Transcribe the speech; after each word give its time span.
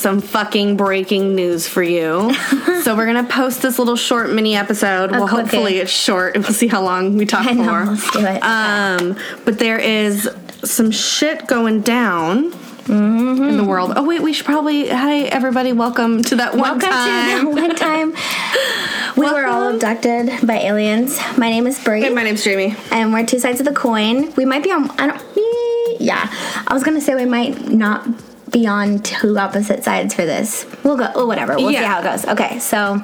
some 0.00 0.20
fucking 0.20 0.76
breaking 0.78 1.34
news 1.34 1.68
for 1.68 1.82
you. 1.82 2.32
so 2.82 2.96
we're 2.96 3.06
gonna 3.06 3.22
post 3.28 3.60
this 3.62 3.78
little 3.78 3.96
short 3.96 4.30
mini 4.30 4.56
episode. 4.56 5.10
well, 5.10 5.26
hopefully 5.26 5.76
it's 5.78 5.90
short. 5.92 6.34
We'll 6.34 6.44
see 6.44 6.68
how 6.68 6.82
long 6.82 7.16
we 7.18 7.26
talk 7.26 7.46
I 7.46 7.52
know, 7.52 7.64
for. 7.64 7.84
let's 7.84 8.10
do 8.10 8.20
it. 8.20 8.42
Um, 8.42 9.16
but 9.44 9.58
there 9.58 9.78
is 9.78 10.28
some 10.64 10.90
shit 10.90 11.46
going 11.46 11.82
down. 11.82 12.52
Mm-hmm. 12.80 13.44
In 13.44 13.56
the 13.56 13.64
world. 13.64 13.92
Oh 13.94 14.04
wait, 14.04 14.20
we 14.20 14.32
should 14.32 14.46
probably. 14.46 14.88
Hi 14.88 15.20
everybody, 15.24 15.72
welcome 15.72 16.22
to 16.24 16.36
that 16.36 16.52
one 16.54 16.62
Welcome 16.62 16.88
time. 16.88 17.40
to 17.40 17.44
the 17.54 17.60
one 17.60 17.76
time 17.76 18.14
we 19.16 19.30
were 19.30 19.46
all 19.46 19.68
abducted 19.74 20.44
by 20.44 20.54
aliens. 20.56 21.20
My 21.36 21.50
name 21.50 21.68
is 21.68 21.78
Brie, 21.84 22.00
Hey, 22.00 22.08
my 22.10 22.24
name's 22.24 22.42
Jamie. 22.42 22.74
and 22.90 23.12
we're 23.12 23.24
two 23.26 23.38
sides 23.38 23.60
of 23.60 23.66
the 23.66 23.74
coin. 23.74 24.32
We 24.34 24.44
might 24.44 24.64
be 24.64 24.72
on. 24.72 24.90
I 24.98 25.06
don't. 25.06 26.00
Yeah, 26.00 26.26
I 26.66 26.72
was 26.72 26.82
gonna 26.82 27.02
say 27.02 27.14
we 27.14 27.26
might 27.26 27.68
not 27.68 28.08
be 28.50 28.66
on 28.66 29.00
two 29.00 29.38
opposite 29.38 29.84
sides 29.84 30.14
for 30.14 30.24
this. 30.24 30.66
We'll 30.84 30.96
go. 30.96 31.10
Oh, 31.14 31.26
whatever. 31.26 31.56
We'll 31.56 31.70
see 31.70 31.76
how 31.76 32.00
it 32.00 32.04
goes. 32.04 32.26
Okay, 32.26 32.58
so. 32.58 33.02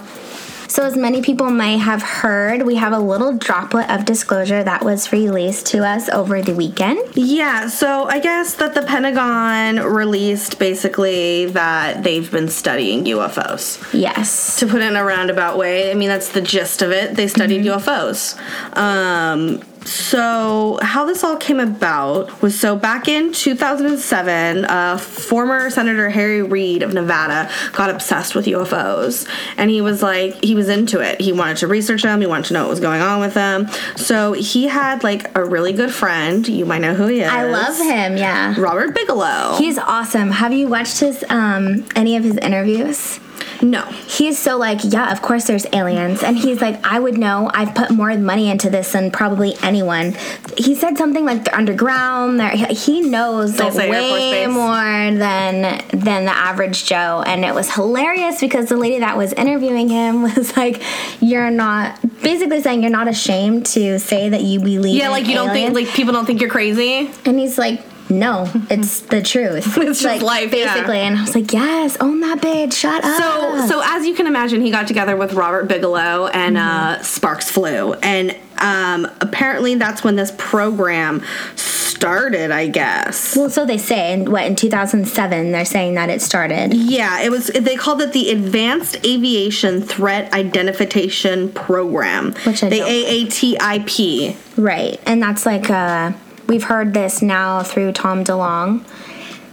So, 0.69 0.83
as 0.83 0.97
many 0.97 1.23
people 1.23 1.49
may 1.49 1.79
have 1.79 2.03
heard, 2.03 2.63
we 2.63 2.75
have 2.75 2.93
a 2.93 2.99
little 2.99 3.33
droplet 3.33 3.89
of 3.89 4.05
disclosure 4.05 4.65
that 4.65 4.85
was 4.85 5.13
released 5.13 5.67
to 5.69 5.87
us 5.87 6.09
over 6.09 6.43
the 6.43 6.55
weekend. 6.55 6.99
Yeah, 7.15 7.69
so 7.69 8.07
I 8.07 8.19
guess 8.19 8.55
that 8.57 8.75
the 8.75 8.83
Pentagon 8.83 9.77
released 9.77 10.59
basically 10.59 11.47
that 11.47 12.03
they've 12.03 12.29
been 12.31 12.49
studying 12.49 13.05
UFOs. 13.05 13.89
Yes. 13.95 14.59
To 14.59 14.67
put 14.67 14.83
it 14.83 14.87
in 14.87 14.97
a 14.97 15.05
roundabout 15.05 15.57
way, 15.57 15.91
I 15.91 15.95
mean, 15.95 16.09
that's 16.09 16.33
the 16.33 16.43
gist 16.43 16.83
of 16.83 16.91
it. 16.91 17.15
They 17.15 17.29
studied 17.29 17.65
UFOs. 17.65 18.37
Um, 18.77 19.63
so, 19.87 20.79
how 20.83 21.05
this 21.05 21.23
all 21.23 21.37
came 21.37 21.61
about 21.61 22.43
was 22.43 22.59
so 22.59 22.75
back 22.77 23.07
in 23.07 23.33
2007, 23.33 24.65
uh, 24.65 24.99
former 24.99 25.71
Senator 25.71 26.11
Harry 26.11 26.43
Reid 26.43 26.83
of 26.83 26.93
Nevada 26.93 27.51
got 27.73 27.91
obsessed 27.91 28.35
with 28.35 28.47
UFOs. 28.47 29.29
And 29.57 29.71
he 29.71 29.81
was 29.81 30.03
like, 30.03 30.43
he 30.43 30.55
was 30.55 30.69
into 30.69 31.01
it. 31.01 31.21
He 31.21 31.33
wanted 31.33 31.59
to 31.59 31.69
research 31.69 32.03
them, 32.03 32.21
he 32.21 32.27
wanted 32.27 32.47
to 32.47 32.55
know 32.55 32.63
what 32.63 32.71
was 32.71 32.81
going 32.81 33.01
on 33.01 33.21
with 33.21 33.35
them. 33.35 33.69
So, 33.97 34.33
he 34.33 34.67
had 34.69 35.05
like 35.05 35.37
a 35.37 35.45
really 35.45 35.73
good 35.73 35.93
friend. 35.93 36.47
You 36.47 36.67
might 36.67 36.81
know 36.81 36.95
who 36.95 37.07
he 37.07 37.21
is. 37.21 37.29
I 37.29 37.45
love 37.45 37.77
him, 37.77 38.17
yeah. 38.17 38.55
Robert 38.59 38.95
Bigelow. 38.95 39.57
He's 39.59 39.79
awesome. 39.79 40.31
Have 40.33 40.53
you 40.53 40.69
watched 40.69 41.01
his 41.01 41.25
um 41.29 41.87
any 41.95 42.17
of 42.17 42.25
his 42.25 42.37
interviews? 42.39 43.21
No. 43.63 43.83
He's 44.07 44.39
so 44.39 44.57
like, 44.57 44.81
yeah, 44.85 45.13
of 45.13 45.23
course 45.23 45.47
there's 45.47 45.67
aliens. 45.73 46.23
And 46.23 46.37
he's 46.37 46.61
like, 46.61 46.85
I 46.85 46.99
would 46.99 47.19
know. 47.19 47.51
I've 47.53 47.75
put 47.75 47.91
more 47.91 48.17
money 48.17 48.51
into 48.51 48.71
this 48.71 48.93
than 48.93 49.11
probably 49.11 49.55
anyone. 49.63 50.15
He 50.57 50.75
said 50.75 50.97
something 50.99 51.25
like 51.25 51.45
they're 51.45 51.55
underground. 51.55 52.41
They're, 52.41 52.51
he 52.51 53.03
knows 53.03 53.59
like 53.59 53.73
say 53.73 53.91
Air 53.91 54.03
Force 54.03 54.21
way 54.21 54.47
more 54.47 55.19
than 55.19 55.83
than 55.89 56.25
the 56.25 56.33
average 56.33 56.85
Joe. 56.85 57.23
And 57.27 57.45
it 57.45 57.55
was 57.55 57.73
hilarious 57.73 58.41
because 58.41 58.69
the 58.69 58.77
lady 58.77 59.01
that 59.01 59.17
was 59.17 59.33
interviewing 59.33 59.89
him 59.89 60.23
was 60.37 60.57
like, 60.57 60.83
You're 61.21 61.51
not 61.51 61.99
basically 62.23 62.61
saying 62.63 62.83
you're 62.83 62.91
not 62.91 63.09
ashamed 63.09 63.67
to 63.67 63.99
say 63.99 64.29
that 64.29 64.43
you 64.43 64.61
believe 64.61 64.97
Yeah, 64.97 65.07
in 65.07 65.11
like 65.13 65.27
you 65.27 65.35
don't 65.35 65.51
think 65.51 65.75
like 65.75 65.89
people 65.89 66.13
don't 66.13 66.27
think 66.27 66.41
you're 66.41 66.51
crazy. 66.51 67.11
And 67.25 67.39
he's 67.39 67.59
like, 67.59 67.83
no, 68.09 68.51
it's 68.71 69.01
the 69.13 69.23
truth. 69.23 69.77
It's 69.79 70.03
just 70.03 70.05
like, 70.05 70.23
life, 70.23 70.55
yeah. 70.55 70.75
basically. 70.75 70.99
And 70.99 71.17
I 71.19 71.23
was 71.23 71.35
like, 71.35 71.53
yes, 71.53 71.97
own 72.01 72.21
that 72.21 72.39
bitch. 72.41 72.73
Shut 72.75 73.05
up. 73.05 73.21
So, 73.21 73.67
so 73.69 73.83
as 73.85 74.07
you 74.07 74.15
can 74.15 74.27
imagine, 74.27 74.61
he 74.61 74.71
got 74.71 74.87
together 74.89 75.17
with 75.17 75.33
Robert 75.35 75.65
Bigelow 75.69 76.27
and 76.29 76.57
uh, 76.57 77.03
Sparks 77.03 77.51
Flew, 77.51 77.95
and 77.95 78.37
um, 78.59 79.07
apparently 79.21 79.75
that's 79.75 80.03
when 80.03 80.17
this 80.17 80.33
program 80.39 81.23
started. 81.57 82.51
I 82.51 82.69
guess. 82.69 83.37
well, 83.37 83.49
so 83.51 83.65
they 83.67 83.79
say. 83.79 84.13
And 84.13 84.29
what 84.29 84.45
in 84.45 84.55
2007 84.57 85.51
they're 85.53 85.65
saying 85.65 85.95
that 85.95 86.11
it 86.11 86.21
started. 86.23 86.75
Yeah, 86.75 87.23
it 87.23 87.31
was. 87.31 87.47
They 87.49 87.77
called 87.77 88.03
it 88.03 88.13
the 88.13 88.31
Advanced 88.31 88.97
Aviation 89.05 89.83
Threat 89.83 90.33
Identification 90.33 91.51
Program, 91.53 92.33
Which 92.45 92.63
I 92.63 92.69
the 92.69 92.79
don't- 92.79 92.89
AATIP. 92.91 94.37
Right. 94.57 95.01
And 95.07 95.23
that's 95.23 95.45
like 95.47 95.71
uh 95.71 96.13
we've 96.49 96.65
heard 96.65 96.95
this 96.95 97.23
now 97.23 97.63
through 97.63 97.93
Tom 97.93 98.25
DeLonge, 98.25 98.85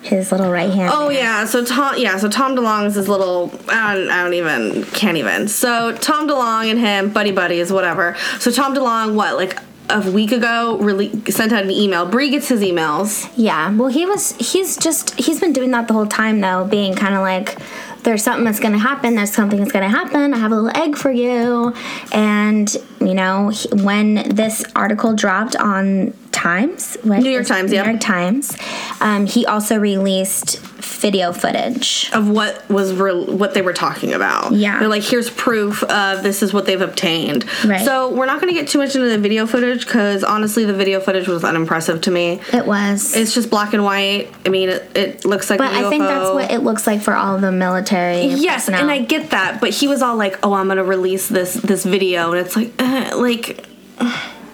his 0.03 0.31
little 0.31 0.51
right 0.51 0.69
hand. 0.69 0.91
Oh 0.93 1.09
yeah, 1.09 1.45
so 1.45 1.63
Tom 1.63 1.95
yeah, 1.97 2.17
so 2.17 2.29
Tom 2.29 2.55
DeLonge 2.55 2.87
is 2.87 2.95
his 2.95 3.07
little 3.07 3.51
I 3.69 3.95
don't, 3.95 4.09
I 4.09 4.23
don't 4.23 4.33
even 4.33 4.83
can't 4.85 5.17
even. 5.17 5.47
So 5.47 5.95
Tom 5.97 6.27
DeLonge 6.27 6.71
and 6.71 6.79
him 6.79 7.11
buddy 7.11 7.31
buddies 7.31 7.71
whatever. 7.71 8.15
So 8.39 8.51
Tom 8.51 8.75
DeLonge 8.75 9.15
what 9.15 9.35
like 9.35 9.57
a 9.89 10.11
week 10.11 10.31
ago 10.31 10.77
really 10.79 11.09
sent 11.29 11.51
out 11.51 11.63
an 11.63 11.71
email. 11.71 12.05
Brie 12.05 12.29
gets 12.29 12.47
his 12.47 12.61
emails. 12.61 13.31
Yeah. 13.35 13.75
Well, 13.75 13.89
he 13.89 14.05
was. 14.05 14.31
He's 14.37 14.77
just. 14.77 15.19
He's 15.19 15.39
been 15.39 15.53
doing 15.53 15.71
that 15.71 15.87
the 15.87 15.93
whole 15.93 16.07
time, 16.07 16.41
though, 16.41 16.65
being 16.65 16.95
kind 16.95 17.13
of 17.13 17.21
like, 17.21 17.57
"There's 18.03 18.23
something 18.23 18.45
that's 18.45 18.59
gonna 18.59 18.79
happen. 18.79 19.15
There's 19.15 19.33
something 19.33 19.59
that's 19.59 19.71
gonna 19.71 19.89
happen. 19.89 20.33
I 20.33 20.37
have 20.37 20.51
a 20.51 20.55
little 20.55 20.81
egg 20.81 20.95
for 20.95 21.11
you." 21.11 21.73
And 22.11 22.73
you 23.01 23.13
know, 23.13 23.49
he, 23.49 23.67
when 23.69 24.15
this 24.29 24.63
article 24.75 25.13
dropped 25.13 25.55
on 25.55 26.13
Times, 26.43 26.97
what 27.03 27.21
New 27.21 27.29
York 27.29 27.47
Times, 27.47 27.71
New 27.71 27.77
yep. 27.77 27.85
York 27.85 28.01
Times, 28.01 28.57
um, 28.99 29.25
he 29.25 29.45
also 29.45 29.77
released 29.77 30.59
video 30.59 31.31
footage. 31.31 32.09
Of 32.11 32.27
what 32.29 32.69
was 32.69 32.91
re- 32.91 33.13
what 33.13 33.53
they 33.53 33.61
were 33.61 33.71
talking 33.71 34.13
about. 34.13 34.51
Yeah. 34.51 34.77
they're 34.77 34.89
like, 34.89 35.03
here's 35.03 35.29
proof 35.29 35.83
of 35.83 36.21
this 36.21 36.43
is 36.43 36.53
what 36.53 36.65
they've 36.65 36.81
obtained. 36.81 37.45
Right. 37.63 37.85
So 37.85 38.13
we're 38.13 38.25
not 38.25 38.41
going 38.41 38.53
to 38.53 38.59
get 38.59 38.69
too 38.69 38.79
much 38.79 38.93
into 38.93 39.07
the 39.07 39.17
video 39.17 39.47
footage 39.47 39.85
because 39.85 40.25
honestly, 40.25 40.65
the 40.65 40.73
video 40.73 40.99
footage 40.99 41.29
was 41.29 41.45
unimpressive 41.45 42.01
to 42.01 42.11
me. 42.11 42.41
It 42.51 42.65
was. 42.65 43.15
It's 43.15 43.33
just 43.33 43.49
black 43.49 43.73
and 43.73 43.85
white. 43.85 44.29
I 44.45 44.49
mean, 44.49 44.67
it, 44.67 44.97
it 44.97 45.25
looks 45.25 45.49
like 45.49 45.59
but. 45.59 45.71
I 45.71 45.89
think 45.89 46.03
that's 46.03 46.29
what 46.29 46.51
it 46.51 46.59
looks 46.59 46.85
like 46.85 47.01
for 47.01 47.15
all 47.15 47.37
the 47.37 47.53
military. 47.53 48.25
Yes, 48.25 48.65
personnel. 48.65 48.81
and 48.81 48.91
I 48.91 48.99
get 48.99 49.29
that, 49.29 49.61
but 49.61 49.69
he 49.69 49.87
was 49.87 50.01
all 50.01 50.17
like, 50.17 50.39
"Oh, 50.43 50.53
I'm 50.53 50.67
gonna 50.67 50.83
release 50.83 51.29
this 51.29 51.53
this 51.53 51.85
video," 51.85 52.31
and 52.33 52.45
it's 52.45 52.57
like, 52.57 52.73
uh, 52.79 53.11
like, 53.17 53.65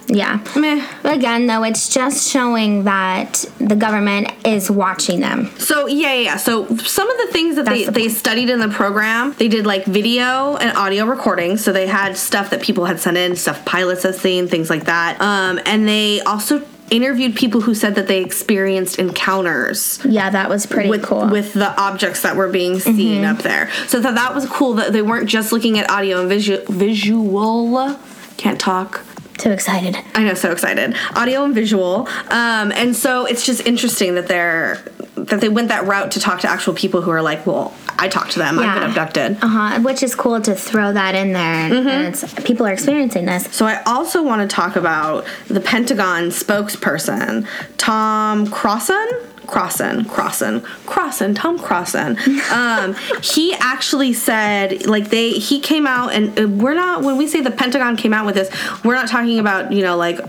yeah. 0.09 0.43
meh. 0.55 0.85
But 1.03 1.15
again, 1.15 1.47
though, 1.47 1.63
it's 1.63 1.93
just 1.93 2.29
showing 2.29 2.83
that 2.83 3.45
the 3.59 3.75
government 3.75 4.31
is 4.45 4.69
watching 4.69 5.19
them. 5.19 5.51
So 5.57 5.87
yeah, 5.87 6.13
yeah. 6.13 6.21
yeah. 6.21 6.37
So 6.37 6.65
some 6.77 7.09
of 7.09 7.17
the 7.17 7.27
things 7.31 7.55
that 7.55 7.65
they 7.65 7.85
the 7.85 7.91
they 7.91 8.09
studied 8.09 8.49
in 8.49 8.59
the 8.59 8.69
program, 8.69 9.33
they 9.37 9.47
did 9.47 9.65
like 9.65 9.85
video 9.85 10.57
and 10.57 10.75
audio 10.77 11.05
recordings. 11.05 11.63
So 11.63 11.71
they 11.71 11.87
had 11.87 12.17
stuff 12.17 12.49
that 12.49 12.61
people 12.61 12.85
had 12.85 12.99
sent 12.99 13.17
in, 13.17 13.35
stuff 13.35 13.63
pilots 13.65 14.03
had 14.03 14.15
seen, 14.15 14.47
things 14.47 14.69
like 14.69 14.85
that. 14.85 15.21
Um, 15.21 15.59
and 15.65 15.87
they 15.87 16.21
also 16.21 16.65
interviewed 16.89 17.35
people 17.35 17.61
who 17.61 17.75
said 17.75 17.95
that 17.95 18.07
they 18.07 18.23
experienced 18.23 18.97
encounters. 18.97 19.99
Yeah, 20.03 20.29
that 20.31 20.49
was 20.49 20.65
pretty 20.65 20.89
with 20.89 21.03
cool. 21.03 21.27
with 21.29 21.53
the 21.53 21.79
objects 21.79 22.23
that 22.23 22.35
were 22.35 22.49
being 22.49 22.79
seen 22.79 23.23
up 23.23 23.39
there. 23.39 23.69
So 23.87 24.01
thought 24.01 24.15
that 24.15 24.33
was 24.33 24.47
cool 24.47 24.73
that 24.75 24.91
they 24.91 25.01
weren't 25.01 25.29
just 25.29 25.51
looking 25.51 25.77
at 25.77 25.89
audio 25.89 26.21
and 26.21 26.29
visual 26.29 26.63
visual 26.67 27.97
can't 28.39 28.59
talk. 28.59 29.03
Too 29.39 29.51
excited. 29.51 29.97
I 30.13 30.23
know, 30.23 30.33
so 30.35 30.51
excited. 30.51 30.95
Audio 31.15 31.43
and 31.45 31.55
visual. 31.55 32.07
Um, 32.29 32.71
and 32.71 32.95
so 32.95 33.25
it's 33.25 33.45
just 33.45 33.65
interesting 33.65 34.13
that 34.15 34.27
they're 34.27 34.83
that 35.15 35.41
they 35.41 35.49
went 35.49 35.67
that 35.67 35.85
route 35.85 36.11
to 36.11 36.19
talk 36.19 36.39
to 36.41 36.49
actual 36.49 36.73
people 36.73 37.01
who 37.01 37.11
are 37.11 37.21
like, 37.21 37.45
well, 37.45 37.73
I 37.97 38.07
talked 38.07 38.31
to 38.31 38.39
them. 38.39 38.55
Yeah. 38.57 38.61
I've 38.63 38.73
been 38.79 38.89
abducted. 38.89 39.37
Uh 39.43 39.47
huh. 39.47 39.81
Which 39.81 40.01
is 40.03 40.15
cool 40.15 40.39
to 40.41 40.55
throw 40.55 40.93
that 40.93 41.13
in 41.15 41.33
there, 41.33 41.43
and, 41.43 41.73
Mm-hmm. 41.73 41.87
and 41.87 42.07
it's 42.13 42.33
people 42.45 42.65
are 42.67 42.71
experiencing 42.71 43.25
this. 43.25 43.45
So 43.53 43.65
I 43.65 43.81
also 43.83 44.23
want 44.23 44.47
to 44.49 44.53
talk 44.53 44.75
about 44.75 45.25
the 45.47 45.59
Pentagon 45.61 46.29
spokesperson, 46.29 47.47
Tom 47.77 48.47
Crosson. 48.47 49.07
Crosson, 49.49 50.05
Crosson, 50.05 50.61
Crosson, 50.85 51.35
Tom 51.35 51.57
Crosson. 51.57 52.17
Um, 52.51 52.95
he 53.21 53.53
actually 53.55 54.13
said, 54.13 54.85
like 54.85 55.09
they, 55.09 55.31
he 55.31 55.59
came 55.59 55.87
out, 55.87 56.13
and 56.13 56.39
uh, 56.39 56.47
we're 56.47 56.75
not 56.75 57.03
when 57.03 57.17
we 57.17 57.27
say 57.27 57.41
the 57.41 57.51
Pentagon 57.51 57.95
came 57.95 58.13
out 58.13 58.25
with 58.25 58.35
this, 58.35 58.49
we're 58.83 58.95
not 58.95 59.07
talking 59.07 59.39
about 59.39 59.71
you 59.71 59.81
know 59.81 59.97
like 59.97 60.19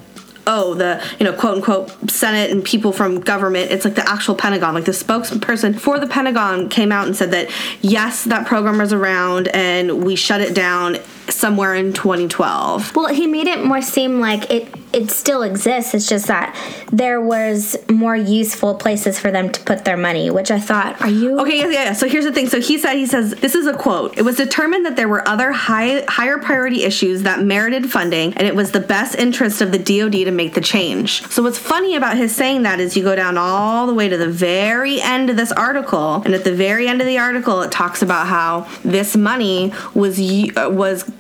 oh, 0.47 0.75
the, 0.75 1.03
you 1.19 1.25
know, 1.25 1.33
quote 1.33 1.59
unquote 1.59 2.11
Senate 2.11 2.51
and 2.51 2.65
people 2.65 2.93
from 2.93 3.21
government. 3.21 3.71
It's 3.71 3.85
like 3.85 3.95
the 3.95 4.09
actual 4.09 4.35
Pentagon. 4.35 4.75
Like 4.75 4.85
the 4.85 4.93
spokesperson 4.93 5.79
for 5.79 6.01
the 6.01 6.07
Pentagon 6.07 6.69
came 6.69 6.91
out 6.91 7.07
and 7.07 7.15
said 7.15 7.31
that, 7.31 7.51
yes, 7.83 8.25
that 8.25 8.47
program 8.47 8.79
was 8.79 8.93
around 8.93 9.49
and 9.49 10.03
we 10.03 10.17
shut 10.17 10.41
it 10.41 10.55
down 10.55 10.97
somewhere 11.31 11.75
in 11.75 11.93
2012. 11.93 12.95
Well, 12.97 13.09
he 13.09 13.27
made 13.27 13.47
it 13.47 13.65
more 13.65 13.83
seem 13.83 14.21
like 14.21 14.51
it 14.51 14.69
it 14.93 15.11
still 15.11 15.43
exists. 15.43 15.95
It's 15.95 16.09
just 16.09 16.27
that 16.27 16.57
there 16.91 17.21
was 17.21 17.77
more 17.89 18.17
useful 18.17 18.75
places 18.75 19.19
for 19.19 19.31
them 19.31 19.51
to 19.51 19.61
put 19.61 19.85
their 19.85 19.97
money, 19.97 20.31
which 20.31 20.51
I 20.51 20.59
thought, 20.59 21.01
are 21.01 21.09
you 21.09 21.39
Okay, 21.41 21.59
yeah, 21.59 21.69
yeah. 21.69 21.93
So 21.93 22.09
here's 22.09 22.25
the 22.25 22.33
thing. 22.33 22.49
So 22.49 22.61
he 22.61 22.79
said, 22.79 22.95
he 22.95 23.07
says, 23.07 23.35
this 23.35 23.55
is 23.55 23.67
a 23.67 23.75
quote. 23.75 24.19
It 24.19 24.23
was 24.23 24.37
determined 24.37 24.85
that 24.87 24.97
there 24.97 25.09
were 25.09 25.27
other 25.29 25.53
high, 25.53 26.05
higher 26.09 26.39
priority 26.39 26.83
issues 26.83 27.23
that 27.23 27.43
merited 27.43 27.91
funding, 27.91 28.35
and 28.35 28.47
it 28.47 28.55
was 28.55 28.73
the 28.73 28.81
best 28.81 29.15
interest 29.15 29.61
of 29.61 29.73
the 29.73 29.79
DoD 29.79 30.13
to 30.25 30.31
make 30.31 30.55
the 30.55 30.61
change. 30.61 31.23
So 31.29 31.43
what's 31.43 31.59
funny 31.59 31.95
about 31.95 32.17
his 32.17 32.35
saying 32.35 32.63
that 32.63 32.81
is 32.81 32.97
you 32.97 33.05
go 33.05 33.15
down 33.15 33.39
all 33.39 33.87
the 33.87 33.95
way 33.95 34.09
to 34.09 34.17
the 34.17 34.29
very 34.29 35.01
end 35.01 35.31
of 35.31 35.37
this 35.37 35.53
article, 35.53 36.23
and 36.25 36.35
at 36.35 36.45
the 36.45 36.55
very 36.55 36.89
end 36.89 37.01
of 37.01 37.07
the 37.07 37.19
article, 37.19 37.63
it 37.63 37.71
talks 37.71 38.03
about 38.03 38.27
how 38.27 38.69
this 38.85 39.17
money 39.17 39.73
was 39.95 40.19
uh, 40.21 40.69
was 40.71 41.11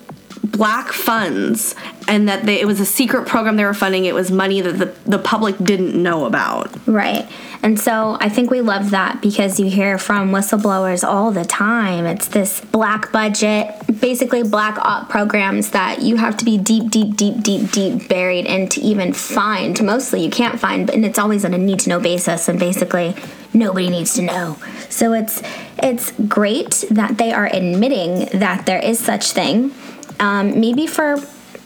black 0.50 0.92
funds 0.92 1.74
and 2.08 2.28
that 2.28 2.44
they, 2.44 2.60
it 2.60 2.66
was 2.66 2.80
a 2.80 2.84
secret 2.84 3.26
program 3.26 3.56
they 3.56 3.64
were 3.64 3.74
funding. 3.74 4.04
It 4.04 4.14
was 4.14 4.30
money 4.30 4.60
that 4.60 4.78
the, 4.78 4.94
the 5.08 5.18
public 5.18 5.56
didn't 5.58 6.00
know 6.00 6.24
about. 6.24 6.70
Right. 6.86 7.30
And 7.62 7.78
so 7.78 8.16
I 8.20 8.30
think 8.30 8.50
we 8.50 8.62
love 8.62 8.90
that 8.90 9.20
because 9.20 9.60
you 9.60 9.68
hear 9.68 9.98
from 9.98 10.30
whistleblowers 10.30 11.06
all 11.06 11.30
the 11.30 11.44
time. 11.44 12.06
It's 12.06 12.28
this 12.28 12.60
black 12.60 13.12
budget, 13.12 13.74
basically 14.00 14.42
black 14.42 14.78
op 14.78 15.10
programs 15.10 15.70
that 15.70 16.00
you 16.00 16.16
have 16.16 16.36
to 16.38 16.44
be 16.44 16.56
deep, 16.56 16.90
deep, 16.90 17.16
deep, 17.16 17.42
deep, 17.42 17.70
deep 17.70 18.08
buried 18.08 18.46
in 18.46 18.68
to 18.70 18.80
even 18.80 19.12
find. 19.12 19.82
Mostly 19.82 20.24
you 20.24 20.30
can't 20.30 20.58
find, 20.58 20.88
and 20.88 21.04
it's 21.04 21.18
always 21.18 21.44
on 21.44 21.52
a 21.52 21.58
need 21.58 21.80
to 21.80 21.90
know 21.90 22.00
basis. 22.00 22.48
And 22.48 22.58
basically, 22.58 23.14
nobody 23.52 23.90
needs 23.90 24.14
to 24.14 24.22
know. 24.22 24.56
So 24.88 25.12
it's 25.12 25.42
it's 25.82 26.12
great 26.12 26.84
that 26.90 27.18
they 27.18 27.32
are 27.32 27.46
admitting 27.46 28.38
that 28.38 28.64
there 28.64 28.80
is 28.80 28.98
such 28.98 29.32
thing. 29.32 29.72
Um, 30.20 30.60
maybe 30.60 30.86
for 30.86 31.16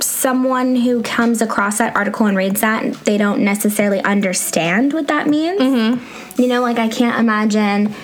someone 0.01 0.77
who 0.77 1.03
comes 1.03 1.43
across 1.43 1.79
that 1.79 1.95
article 1.97 2.27
and 2.27 2.37
reads 2.37 2.61
that, 2.61 2.93
they 3.05 3.19
don't 3.19 3.41
necessarily 3.41 4.01
understand 4.03 4.93
what 4.93 5.09
that 5.09 5.27
means. 5.29 5.61
Mm-hmm. 5.61 6.41
You 6.41 6.49
know, 6.49 6.61
like 6.63 6.79
I 6.79 6.89
can't 6.89 7.19
imagine 7.19 7.95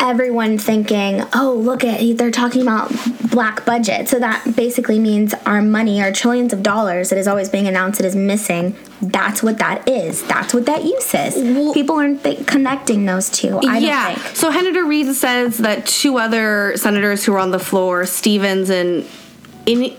everyone 0.00 0.58
thinking, 0.58 1.22
"Oh, 1.34 1.54
look 1.54 1.84
at 1.84 2.16
they're 2.16 2.30
talking 2.30 2.62
about 2.62 2.92
black 3.30 3.64
budget." 3.64 4.08
So 4.08 4.18
that 4.18 4.56
basically 4.56 4.98
means 4.98 5.34
our 5.46 5.62
money, 5.62 6.02
our 6.02 6.12
trillions 6.12 6.52
of 6.52 6.62
dollars 6.62 7.10
that 7.10 7.18
is 7.18 7.26
always 7.28 7.48
being 7.48 7.66
announced 7.66 7.98
that 7.98 8.06
is 8.06 8.16
missing. 8.16 8.76
That's 9.00 9.42
what 9.42 9.58
that 9.58 9.88
is. 9.88 10.22
That's 10.26 10.54
what 10.54 10.66
that 10.66 10.84
use 10.84 11.14
is. 11.14 11.34
Well- 11.36 11.74
People 11.74 11.96
aren't 11.96 12.22
th- 12.24 12.46
connecting 12.46 13.06
those 13.06 13.28
two. 13.30 13.58
I 13.66 13.78
yeah. 13.78 14.08
don't 14.08 14.20
think. 14.20 14.36
So 14.36 14.50
Senator 14.50 14.84
Reid 14.84 15.14
says 15.14 15.58
that 15.58 15.86
two 15.86 16.18
other 16.18 16.76
senators 16.76 17.24
who 17.24 17.32
were 17.32 17.38
on 17.38 17.50
the 17.50 17.58
floor, 17.58 18.06
Stevens 18.06 18.70
and 18.70 19.06
In- 19.66 19.94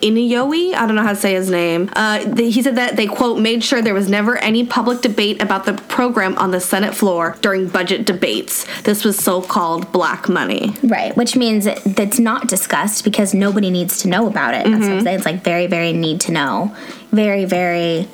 I 0.76 0.86
don't 0.86 0.96
know 0.96 1.02
how 1.04 1.10
to 1.10 1.16
say 1.16 1.34
his 1.34 1.50
name. 1.50 1.90
Uh, 1.96 2.20
th- 2.20 2.54
he 2.54 2.62
said 2.62 2.76
that 2.76 2.96
they 2.96 3.08
quote 3.08 3.40
made 3.40 3.64
sure 3.64 3.82
there 3.82 3.94
was 3.94 4.10
never 4.10 4.38
any 4.38 4.66
public 4.66 5.02
debate 5.02 5.42
about 5.42 5.66
the 5.66 5.74
program 5.74 6.38
on 6.38 6.52
the 6.52 6.60
Senate 6.60 6.94
floor 6.96 7.36
during 7.42 7.68
budget 7.68 8.06
debates. 8.06 8.66
This 8.84 9.04
was 9.04 9.18
so-called 9.18 9.92
black 9.92 10.30
money. 10.30 10.74
Right, 10.84 11.16
which 11.18 11.36
means 11.36 11.66
that 11.66 11.82
that's 11.84 12.20
not 12.20 12.48
discussed 12.48 13.04
because 13.04 13.34
nobody 13.34 13.70
needs 13.72 14.02
to 14.04 14.08
know 14.08 14.28
about 14.28 14.54
it. 14.54 14.66
That's 14.66 14.70
what 14.70 14.84
I'm 14.84 14.92
Mm-hmm. 14.98 15.04
saying. 15.04 15.16
It's 15.18 15.26
like 15.26 15.44
very, 15.44 15.68
very 15.68 15.94
need 15.94 16.22
to 16.22 16.32
know. 16.32 16.76
Very, 17.12 17.46
very. 17.46 18.08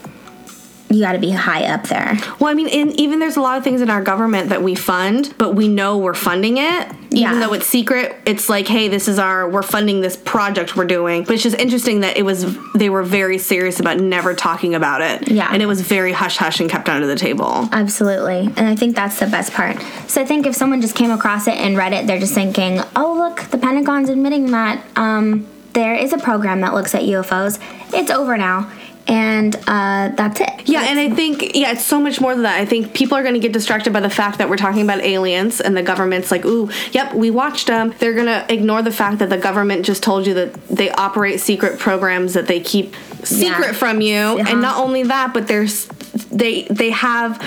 You 0.89 1.00
got 1.00 1.13
to 1.13 1.19
be 1.19 1.31
high 1.31 1.65
up 1.65 1.83
there. 1.88 2.18
Well, 2.39 2.50
I 2.50 2.53
mean, 2.53 2.68
in, 2.68 2.92
even 3.00 3.19
there's 3.19 3.38
a 3.38 3.42
lot 3.42 3.57
of 3.57 3.63
things 3.63 3.80
in 3.81 3.89
our 3.89 4.01
government 4.03 4.50
that 4.50 4.62
we 4.62 4.75
fund, 4.75 5.33
but 5.38 5.53
we 5.56 5.69
know 5.69 5.98
we're 5.98 6.13
funding 6.13 6.57
it, 6.57 6.92
Yeah. 7.13 7.27
even 7.29 7.41
though 7.41 7.53
it's 7.53 7.67
secret. 7.67 8.15
It's 8.25 8.47
like, 8.47 8.67
hey, 8.67 8.87
this 8.87 9.07
is 9.07 9.19
our 9.19 9.49
we're 9.49 9.61
funding 9.63 9.99
this 10.01 10.15
project 10.15 10.75
we're 10.77 10.85
doing. 10.85 11.23
But 11.23 11.33
it's 11.33 11.43
just 11.43 11.59
interesting 11.59 11.99
that 11.99 12.17
it 12.17 12.23
was 12.23 12.45
they 12.73 12.89
were 12.89 13.03
very 13.03 13.37
serious 13.37 13.79
about 13.81 13.99
never 13.99 14.33
talking 14.33 14.73
about 14.75 15.01
it. 15.01 15.29
Yeah. 15.29 15.49
and 15.51 15.61
it 15.61 15.65
was 15.65 15.81
very 15.81 16.13
hush 16.13 16.37
hush 16.37 16.59
and 16.61 16.69
kept 16.69 16.87
under 16.89 17.05
the 17.07 17.15
table. 17.17 17.67
Absolutely. 17.71 18.39
And 18.55 18.61
I 18.61 18.75
think 18.75 18.95
that's 18.95 19.19
the 19.19 19.27
best 19.27 19.53
part. 19.53 19.77
So 20.07 20.21
I 20.21 20.25
think 20.25 20.45
if 20.45 20.55
someone 20.55 20.79
just 20.81 20.95
came 20.95 21.11
across 21.11 21.47
it 21.47 21.55
and 21.55 21.77
read 21.77 21.93
it, 21.93 22.07
they're 22.07 22.19
just 22.19 22.33
thinking, 22.33 22.79
oh, 22.95 23.13
look, 23.13 23.49
the 23.51 23.57
Pentagon's 23.57 24.09
admitting 24.09 24.51
that 24.51 24.83
um, 24.95 25.47
there 25.73 25.95
is 25.95 26.13
a 26.13 26.17
program 26.17 26.61
that 26.61 26.73
looks 26.73 26.95
at 26.95 27.01
UFOs. 27.03 27.59
It's 27.93 28.09
over 28.11 28.37
now. 28.37 28.71
And 29.11 29.53
uh, 29.67 30.09
that's 30.15 30.39
it. 30.39 30.49
Yeah, 30.69 30.83
and 30.83 30.97
I 30.97 31.09
think 31.13 31.53
yeah, 31.53 31.71
it's 31.73 31.83
so 31.83 31.99
much 31.99 32.21
more 32.21 32.33
than 32.33 32.43
that. 32.43 32.59
I 32.61 32.65
think 32.65 32.93
people 32.93 33.17
are 33.17 33.21
going 33.23 33.33
to 33.33 33.41
get 33.41 33.51
distracted 33.51 33.91
by 33.91 33.99
the 33.99 34.09
fact 34.09 34.37
that 34.37 34.49
we're 34.49 34.55
talking 34.55 34.83
about 34.83 35.01
aliens, 35.01 35.59
and 35.59 35.75
the 35.75 35.83
government's 35.83 36.31
like, 36.31 36.45
"Ooh, 36.45 36.69
yep, 36.93 37.13
we 37.13 37.29
watched 37.29 37.67
them." 37.67 37.93
They're 37.99 38.13
going 38.13 38.27
to 38.27 38.45
ignore 38.51 38.81
the 38.81 38.91
fact 38.91 39.19
that 39.19 39.29
the 39.29 39.37
government 39.37 39.85
just 39.85 40.01
told 40.01 40.25
you 40.25 40.33
that 40.35 40.53
they 40.69 40.89
operate 40.91 41.41
secret 41.41 41.77
programs 41.77 42.33
that 42.35 42.47
they 42.47 42.61
keep 42.61 42.95
secret 43.23 43.67
Yeah. 43.67 43.71
from 43.73 43.99
you, 43.99 44.15
Uh-huh. 44.17 44.45
and 44.47 44.61
not 44.61 44.77
only 44.77 45.03
that, 45.03 45.33
but 45.33 45.45
there's 45.47 45.87
they 46.31 46.63
they 46.69 46.91
have 46.91 47.43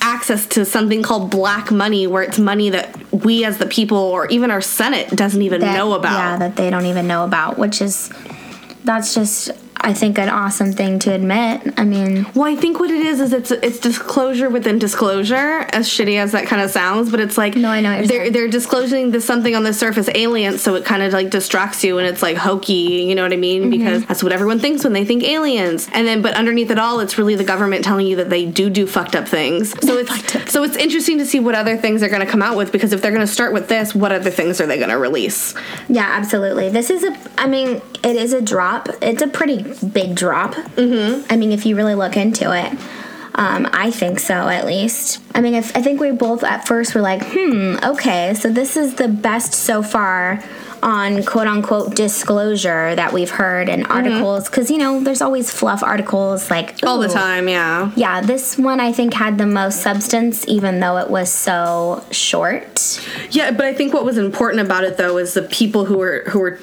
access 0.00 0.44
to 0.46 0.64
something 0.64 1.02
called 1.04 1.30
black 1.30 1.70
money 1.70 2.06
where 2.08 2.22
it's 2.24 2.38
money 2.38 2.70
that 2.70 2.96
we 3.12 3.44
as 3.44 3.58
the 3.58 3.66
people 3.66 3.96
or 3.98 4.26
even 4.26 4.50
our 4.50 4.60
senate 4.60 5.08
doesn't 5.10 5.42
even 5.42 5.60
that- 5.60 5.74
know 5.76 5.92
about 5.92 6.12
Yeah, 6.18 6.36
that 6.38 6.56
they 6.56 6.68
don't 6.70 6.86
even 6.86 7.06
know 7.06 7.24
about, 7.24 7.58
which 7.58 7.80
is, 7.82 8.10
that's 8.84 9.12
just, 9.14 9.50
I 9.80 9.92
think, 9.94 10.18
an 10.18 10.28
awesome 10.28 10.72
thing 10.72 10.98
to 11.00 11.12
admit. 11.12 11.74
I 11.78 11.84
mean, 11.84 12.26
Well, 12.34 12.44
I 12.44 12.56
think 12.56 12.80
what 12.80 12.90
it 12.90 13.04
is 13.04 13.20
is 13.20 13.32
it's 13.32 13.50
it's 13.50 13.78
disclosure 13.78 14.48
within 14.50 14.78
disclosure, 14.78 15.66
as 15.72 15.88
shitty 15.88 16.18
as 16.18 16.32
that 16.32 16.46
kind 16.46 16.62
of 16.62 16.70
sounds, 16.70 17.10
but 17.10 17.20
it's 17.20 17.38
like 17.38 17.56
No, 17.56 17.68
I 17.70 17.80
know 17.80 17.90
what 17.90 17.98
you're 17.98 18.06
they're 18.08 18.20
saying. 18.22 18.32
they're 18.32 18.48
disclosing 18.48 19.10
this 19.10 19.24
something 19.24 19.54
on 19.54 19.64
the 19.64 19.72
surface 19.72 20.08
alien, 20.14 20.58
so 20.58 20.74
it 20.74 20.84
kind 20.84 21.02
of 21.02 21.12
like 21.12 21.30
distracts 21.30 21.82
you 21.84 21.98
and 21.98 22.06
it's 22.06 22.22
like 22.22 22.36
hokey, 22.36 22.72
you 23.08 23.14
know 23.14 23.22
what 23.22 23.32
I 23.32 23.36
mean? 23.36 23.62
Mm-hmm. 23.62 23.70
Because 23.70 24.06
that's 24.06 24.22
what 24.22 24.32
everyone 24.32 24.58
thinks 24.58 24.84
when 24.84 24.92
they 24.92 25.04
think 25.04 25.22
aliens, 25.24 25.88
and 25.92 26.06
then 26.06 26.22
but 26.22 26.34
underneath 26.34 26.70
it 26.70 26.78
all, 26.78 27.00
it's 27.00 27.18
really 27.18 27.34
the 27.34 27.44
government 27.44 27.84
telling 27.84 28.06
you 28.06 28.16
that 28.16 28.30
they 28.30 28.44
do 28.46 28.68
do 28.70 28.86
fucked 28.86 29.14
up 29.14 29.28
things. 29.28 29.70
So 29.86 29.98
it's 29.98 30.52
so 30.52 30.62
it's 30.62 30.76
interesting 30.76 31.18
to 31.18 31.26
see 31.26 31.40
what 31.40 31.54
other 31.54 31.76
things 31.76 32.00
they're 32.00 32.10
going 32.10 32.24
to 32.24 32.30
come 32.30 32.42
out 32.42 32.56
with 32.56 32.72
because 32.72 32.92
if 32.92 33.00
they're 33.02 33.12
going 33.12 33.26
to 33.26 33.32
start 33.32 33.52
with 33.52 33.68
this, 33.68 33.94
what 33.94 34.12
other 34.12 34.30
things 34.30 34.60
are 34.60 34.66
they 34.66 34.76
going 34.78 34.90
to 34.90 34.98
release? 34.98 35.54
yeah, 35.88 36.06
absolutely. 36.06 36.68
This 36.68 36.90
is 36.90 37.04
a, 37.04 37.16
I 37.38 37.46
mean, 37.46 37.80
it 38.02 38.16
is 38.16 38.32
a 38.32 38.40
drop. 38.42 38.88
It's 39.02 39.22
a 39.22 39.28
pretty 39.28 39.67
big 39.92 40.14
drop. 40.14 40.54
Mm-hmm. 40.54 41.26
I 41.30 41.36
mean, 41.36 41.52
if 41.52 41.66
you 41.66 41.76
really 41.76 41.94
look 41.94 42.16
into 42.16 42.52
it. 42.56 42.78
Um, 43.34 43.68
I 43.72 43.92
think 43.92 44.18
so, 44.18 44.34
at 44.34 44.66
least. 44.66 45.22
I 45.32 45.40
mean, 45.40 45.54
if, 45.54 45.76
I 45.76 45.80
think 45.80 46.00
we 46.00 46.10
both 46.10 46.42
at 46.42 46.66
first 46.66 46.96
were 46.96 47.00
like, 47.00 47.22
hmm, 47.24 47.76
okay, 47.84 48.34
so 48.34 48.50
this 48.50 48.76
is 48.76 48.96
the 48.96 49.06
best 49.06 49.54
so 49.54 49.80
far 49.80 50.42
on 50.82 51.24
quote 51.24 51.46
unquote 51.46 51.94
disclosure 51.94 52.94
that 52.94 53.12
we've 53.12 53.30
heard 53.30 53.68
in 53.68 53.82
mm-hmm. 53.82 53.92
articles. 53.92 54.48
Because, 54.48 54.70
you 54.70 54.78
know, 54.78 55.00
there's 55.00 55.22
always 55.22 55.50
fluff 55.50 55.82
articles 55.82 56.50
like, 56.50 56.82
All 56.84 56.98
the 56.98 57.08
time, 57.08 57.48
yeah. 57.48 57.92
Yeah, 57.96 58.20
this 58.20 58.58
one 58.58 58.80
I 58.80 58.92
think 58.92 59.14
had 59.14 59.38
the 59.38 59.46
most 59.46 59.80
substance, 59.80 60.46
even 60.48 60.80
though 60.80 60.98
it 60.98 61.10
was 61.10 61.30
so 61.30 62.04
short. 62.10 63.00
Yeah, 63.30 63.50
but 63.50 63.66
I 63.66 63.74
think 63.74 63.94
what 63.94 64.04
was 64.04 64.18
important 64.18 64.62
about 64.62 64.84
it 64.84 64.96
though 64.96 65.18
is 65.18 65.34
the 65.34 65.42
people 65.42 65.84
who 65.84 65.98
were 65.98 66.24
who 66.28 66.40
were 66.40 66.58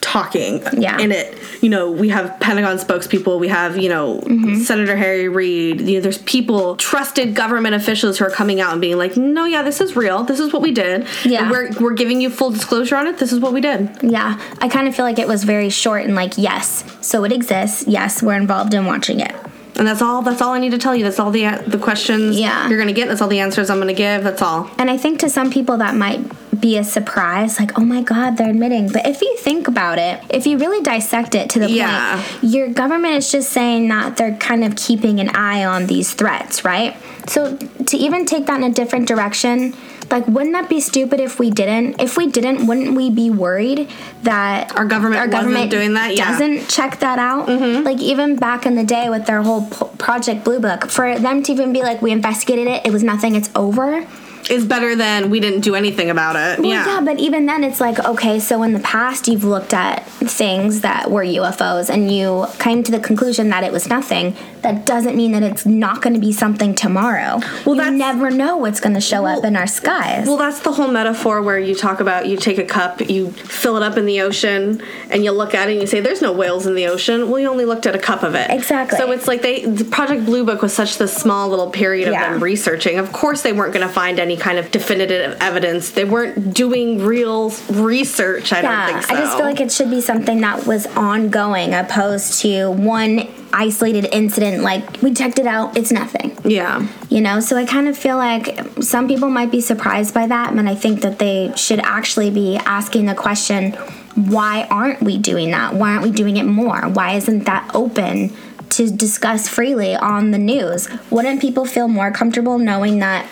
talking 0.00 0.62
Yeah. 0.72 0.98
in 0.98 1.12
it. 1.12 1.38
You 1.60 1.68
know, 1.68 1.90
we 1.90 2.08
have 2.08 2.38
Pentagon 2.40 2.78
spokespeople, 2.78 3.38
we 3.38 3.48
have, 3.48 3.76
you 3.76 3.88
know, 3.88 4.20
mm-hmm. 4.20 4.56
Senator 4.56 4.96
Harry 4.96 5.28
Reid. 5.28 5.82
You 5.82 5.96
know, 5.96 6.00
there's 6.00 6.18
people, 6.18 6.76
trusted 6.76 7.34
government 7.34 7.74
officials 7.74 8.18
who 8.18 8.24
are 8.24 8.30
coming 8.30 8.60
out 8.60 8.72
and 8.72 8.80
being 8.80 8.96
like, 8.96 9.16
"No, 9.16 9.44
yeah, 9.44 9.62
this 9.62 9.80
is 9.80 9.96
real. 9.96 10.24
This 10.24 10.40
is 10.40 10.52
what 10.52 10.62
we 10.62 10.72
did. 10.72 11.06
Yeah. 11.24 11.42
And 11.42 11.50
we're 11.50 11.70
we're 11.80 11.94
giving 11.94 12.20
you 12.20 12.30
full 12.30 12.50
disclosure 12.50 12.96
on 12.96 13.06
it. 13.06 13.18
This 13.18 13.32
is 13.32 13.40
what 13.40 13.52
we 13.52 13.59
did." 13.60 13.88
Yeah, 14.02 14.38
I 14.60 14.68
kind 14.68 14.88
of 14.88 14.94
feel 14.94 15.04
like 15.04 15.18
it 15.18 15.28
was 15.28 15.44
very 15.44 15.70
short 15.70 16.04
and 16.04 16.14
like, 16.14 16.34
yes, 16.36 16.84
so 17.00 17.24
it 17.24 17.32
exists. 17.32 17.84
Yes, 17.86 18.22
we're 18.22 18.34
involved 18.34 18.74
in 18.74 18.84
watching 18.86 19.20
it. 19.20 19.34
And 19.76 19.86
that's 19.88 20.02
all 20.02 20.20
that's 20.20 20.42
all 20.42 20.52
I 20.52 20.58
need 20.58 20.72
to 20.72 20.78
tell 20.78 20.94
you. 20.94 21.04
That's 21.04 21.18
all 21.18 21.30
the 21.30 21.44
the 21.66 21.78
questions 21.78 22.38
Yeah. 22.38 22.68
you're 22.68 22.76
going 22.76 22.88
to 22.88 22.94
get. 23.00 23.08
That's 23.08 23.22
all 23.22 23.28
the 23.28 23.40
answers 23.40 23.70
I'm 23.70 23.78
going 23.78 23.88
to 23.88 23.94
give. 23.94 24.24
That's 24.24 24.42
all. 24.42 24.68
And 24.78 24.90
I 24.90 24.96
think 24.98 25.20
to 25.20 25.30
some 25.30 25.50
people 25.50 25.78
that 25.78 25.94
might 25.94 26.20
be 26.60 26.76
a 26.76 26.84
surprise, 26.84 27.58
like, 27.58 27.78
oh 27.78 27.84
my 27.84 28.02
God, 28.02 28.36
they're 28.36 28.50
admitting. 28.50 28.88
But 28.92 29.06
if 29.06 29.22
you 29.22 29.34
think 29.38 29.68
about 29.68 29.98
it, 29.98 30.20
if 30.28 30.46
you 30.46 30.58
really 30.58 30.82
dissect 30.82 31.34
it 31.34 31.48
to 31.50 31.58
the 31.60 31.70
Yeah. 31.70 32.16
point, 32.40 32.52
your 32.52 32.68
government 32.68 33.14
is 33.14 33.32
just 33.32 33.50
saying 33.50 33.88
that 33.88 34.18
they're 34.18 34.36
kind 34.36 34.64
of 34.64 34.76
keeping 34.76 35.18
an 35.20 35.30
eye 35.30 35.64
on 35.64 35.86
these 35.86 36.12
threats, 36.12 36.62
right? 36.62 36.94
So 37.26 37.56
to 37.56 37.96
even 37.96 38.26
take 38.26 38.44
that 38.46 38.58
in 38.58 38.64
a 38.64 38.70
different 38.72 39.08
direction, 39.08 39.72
like, 40.10 40.26
wouldn't 40.26 40.52
that 40.52 40.68
be 40.68 40.80
stupid 40.80 41.20
if 41.20 41.38
we 41.38 41.50
didn't? 41.50 42.00
If 42.00 42.16
we 42.16 42.26
didn't, 42.26 42.66
wouldn't 42.66 42.94
we 42.94 43.10
be 43.10 43.30
worried 43.30 43.88
that 44.22 44.76
Our 44.76 44.86
government 44.86 45.32
wasn't 45.32 45.70
doing 45.70 45.94
that? 45.94 46.16
Yeah. 46.16 46.30
Doesn't 46.32 46.68
check 46.68 47.00
that 47.00 47.18
out. 47.18 47.46
Mm-hmm. 47.48 47.84
Like 47.84 47.98
even 48.00 48.36
back 48.36 48.66
in 48.66 48.74
the 48.74 48.84
day 48.84 49.08
with 49.08 49.26
their 49.26 49.42
whole 49.42 49.66
Project 49.98 50.44
Blue 50.44 50.60
Book, 50.60 50.90
for 50.90 51.18
them 51.18 51.42
to 51.42 51.52
even 51.52 51.72
be 51.72 51.82
like, 51.82 52.02
we 52.02 52.10
investigated 52.10 52.66
it, 52.66 52.86
it 52.86 52.92
was 52.92 53.02
nothing, 53.02 53.34
it's 53.34 53.50
over. 53.54 54.06
Is 54.50 54.64
better 54.66 54.96
than 54.96 55.30
we 55.30 55.38
didn't 55.38 55.60
do 55.60 55.74
anything 55.74 56.10
about 56.10 56.34
it. 56.36 56.58
Well, 56.60 56.68
yeah. 56.68 56.84
yeah, 56.86 57.00
but 57.00 57.18
even 57.20 57.46
then, 57.46 57.62
it's 57.62 57.80
like, 57.80 57.98
okay, 58.00 58.40
so 58.40 58.62
in 58.64 58.72
the 58.72 58.80
past, 58.80 59.28
you've 59.28 59.44
looked 59.44 59.72
at 59.72 60.04
things 60.06 60.80
that 60.80 61.10
were 61.10 61.24
UFOs 61.24 61.88
and 61.88 62.10
you 62.12 62.46
came 62.58 62.82
to 62.82 62.90
the 62.90 62.98
conclusion 62.98 63.48
that 63.50 63.62
it 63.62 63.72
was 63.72 63.88
nothing. 63.88 64.36
That 64.62 64.84
doesn't 64.84 65.16
mean 65.16 65.32
that 65.32 65.42
it's 65.42 65.64
not 65.64 66.02
going 66.02 66.14
to 66.14 66.20
be 66.20 66.32
something 66.32 66.74
tomorrow. 66.74 67.40
Well, 67.64 67.76
you 67.76 67.90
never 67.92 68.30
know 68.30 68.56
what's 68.56 68.80
going 68.80 68.94
to 68.94 69.00
show 69.00 69.24
up 69.24 69.44
in 69.44 69.56
our 69.56 69.66
skies. 69.66 70.26
Well, 70.26 70.36
that's 70.36 70.60
the 70.60 70.72
whole 70.72 70.88
metaphor 70.88 71.40
where 71.42 71.58
you 71.58 71.74
talk 71.74 72.00
about 72.00 72.26
you 72.26 72.36
take 72.36 72.58
a 72.58 72.64
cup, 72.64 73.08
you 73.08 73.30
fill 73.30 73.76
it 73.76 73.82
up 73.82 73.96
in 73.96 74.04
the 74.04 74.20
ocean, 74.20 74.82
and 75.10 75.24
you 75.24 75.30
look 75.30 75.54
at 75.54 75.68
it 75.68 75.72
and 75.72 75.80
you 75.80 75.86
say, 75.86 76.00
"There's 76.00 76.20
no 76.20 76.32
whales 76.32 76.66
in 76.66 76.74
the 76.74 76.86
ocean." 76.88 77.30
Well, 77.30 77.40
you 77.40 77.48
only 77.48 77.64
looked 77.64 77.86
at 77.86 77.94
a 77.94 77.98
cup 77.98 78.22
of 78.22 78.34
it. 78.34 78.50
Exactly. 78.50 78.98
So 78.98 79.12
it's 79.12 79.26
like 79.28 79.42
they 79.42 79.64
the 79.64 79.84
Project 79.84 80.26
Blue 80.26 80.44
Book 80.44 80.60
was 80.60 80.74
such 80.74 80.98
this 80.98 81.14
small 81.16 81.48
little 81.48 81.70
period 81.70 82.08
of 82.08 82.12
Yeah. 82.12 82.32
them 82.32 82.42
researching. 82.42 82.98
Of 82.98 83.12
course, 83.12 83.40
they 83.42 83.52
weren't 83.52 83.72
going 83.72 83.86
to 83.86 83.92
find 83.92 84.18
any 84.20 84.36
kind 84.40 84.58
of 84.58 84.70
definitive 84.70 85.36
evidence. 85.40 85.90
They 85.90 86.04
weren't 86.04 86.54
doing 86.54 87.04
real 87.04 87.50
research. 87.70 88.52
I 88.52 88.62
yeah, 88.62 88.86
don't 88.86 88.94
think 88.94 89.06
so. 89.06 89.14
I 89.14 89.18
just 89.18 89.36
feel 89.36 89.46
like 89.46 89.60
it 89.60 89.70
should 89.70 89.90
be 89.90 90.00
something 90.00 90.40
that 90.40 90.66
was 90.66 90.86
ongoing, 90.96 91.74
opposed 91.74 92.40
to 92.42 92.70
one 92.70 93.28
isolated 93.52 94.06
incident. 94.12 94.62
Like 94.62 95.02
we 95.02 95.12
checked 95.12 95.38
it 95.38 95.46
out, 95.46 95.76
it's 95.76 95.92
nothing. 95.92 96.36
yeah. 96.44 96.86
You 97.08 97.20
know, 97.20 97.40
so 97.40 97.56
I 97.56 97.66
kind 97.66 97.88
of 97.88 97.96
feel 97.96 98.16
like 98.16 98.58
some 98.82 99.08
people 99.08 99.28
might 99.28 99.50
be 99.50 99.60
surprised 99.60 100.14
by 100.14 100.26
that, 100.26 100.52
and 100.52 100.68
I 100.68 100.74
think 100.74 101.02
that 101.02 101.18
they 101.18 101.52
should 101.56 101.80
actually 101.80 102.30
be 102.30 102.56
asking 102.56 103.06
the 103.06 103.14
question 103.14 103.76
why 104.14 104.66
aren't 104.70 105.00
we 105.02 105.18
doing 105.18 105.52
that? 105.52 105.74
Why 105.74 105.92
aren't 105.92 106.02
we 106.02 106.10
doing 106.10 106.36
it 106.36 106.44
more? 106.44 106.88
Why 106.88 107.14
isn't 107.14 107.44
that 107.44 107.70
open 107.74 108.32
to 108.70 108.90
discuss 108.90 109.48
freely 109.48 109.94
on 109.96 110.30
the 110.32 110.38
news? 110.38 110.88
Wouldn't 111.10 111.40
people 111.40 111.64
feel 111.64 111.88
more 111.88 112.10
comfortable 112.10 112.58
knowing 112.58 112.98
that? 112.98 113.26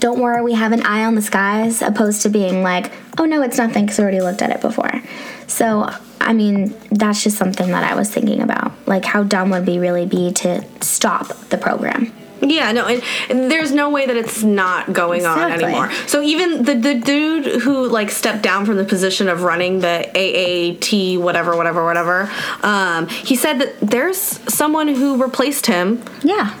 Don't 0.00 0.20
worry, 0.20 0.42
we 0.42 0.54
have 0.54 0.72
an 0.72 0.84
eye 0.86 1.04
on 1.04 1.14
the 1.14 1.22
skies, 1.22 1.82
opposed 1.82 2.22
to 2.22 2.28
being 2.28 2.62
like, 2.62 2.92
oh 3.18 3.24
no, 3.24 3.42
it's 3.42 3.58
nothing 3.58 3.84
because 3.84 3.98
we 3.98 4.02
already 4.02 4.20
looked 4.20 4.42
at 4.42 4.50
it 4.50 4.60
before. 4.60 5.02
So, 5.46 5.90
I 6.20 6.32
mean, 6.32 6.74
that's 6.90 7.24
just 7.24 7.36
something 7.36 7.68
that 7.68 7.84
I 7.90 7.94
was 7.94 8.10
thinking 8.10 8.42
about. 8.42 8.72
Like, 8.86 9.04
how 9.04 9.22
dumb 9.22 9.50
would 9.50 9.66
we 9.66 9.78
really 9.78 10.06
be 10.06 10.32
to 10.34 10.64
stop 10.80 11.28
the 11.48 11.58
program? 11.58 12.12
Yeah, 12.40 12.70
no, 12.72 12.86
and, 12.86 13.02
and 13.28 13.50
there's 13.50 13.72
no 13.72 13.90
way 13.90 14.06
that 14.06 14.16
it's 14.16 14.42
not 14.42 14.92
going 14.92 15.26
on 15.26 15.50
anymore. 15.50 15.90
So 16.06 16.22
even 16.22 16.62
the 16.62 16.74
the 16.74 16.94
dude 16.94 17.62
who 17.62 17.88
like 17.88 18.10
stepped 18.10 18.42
down 18.42 18.64
from 18.64 18.76
the 18.76 18.84
position 18.84 19.28
of 19.28 19.42
running 19.42 19.80
the 19.80 20.08
AAT 20.14 21.20
whatever 21.20 21.56
whatever 21.56 21.84
whatever, 21.84 22.30
um, 22.62 23.08
he 23.08 23.34
said 23.34 23.58
that 23.58 23.80
there's 23.80 24.18
someone 24.52 24.88
who 24.88 25.22
replaced 25.22 25.66
him. 25.66 26.02
Yeah. 26.22 26.54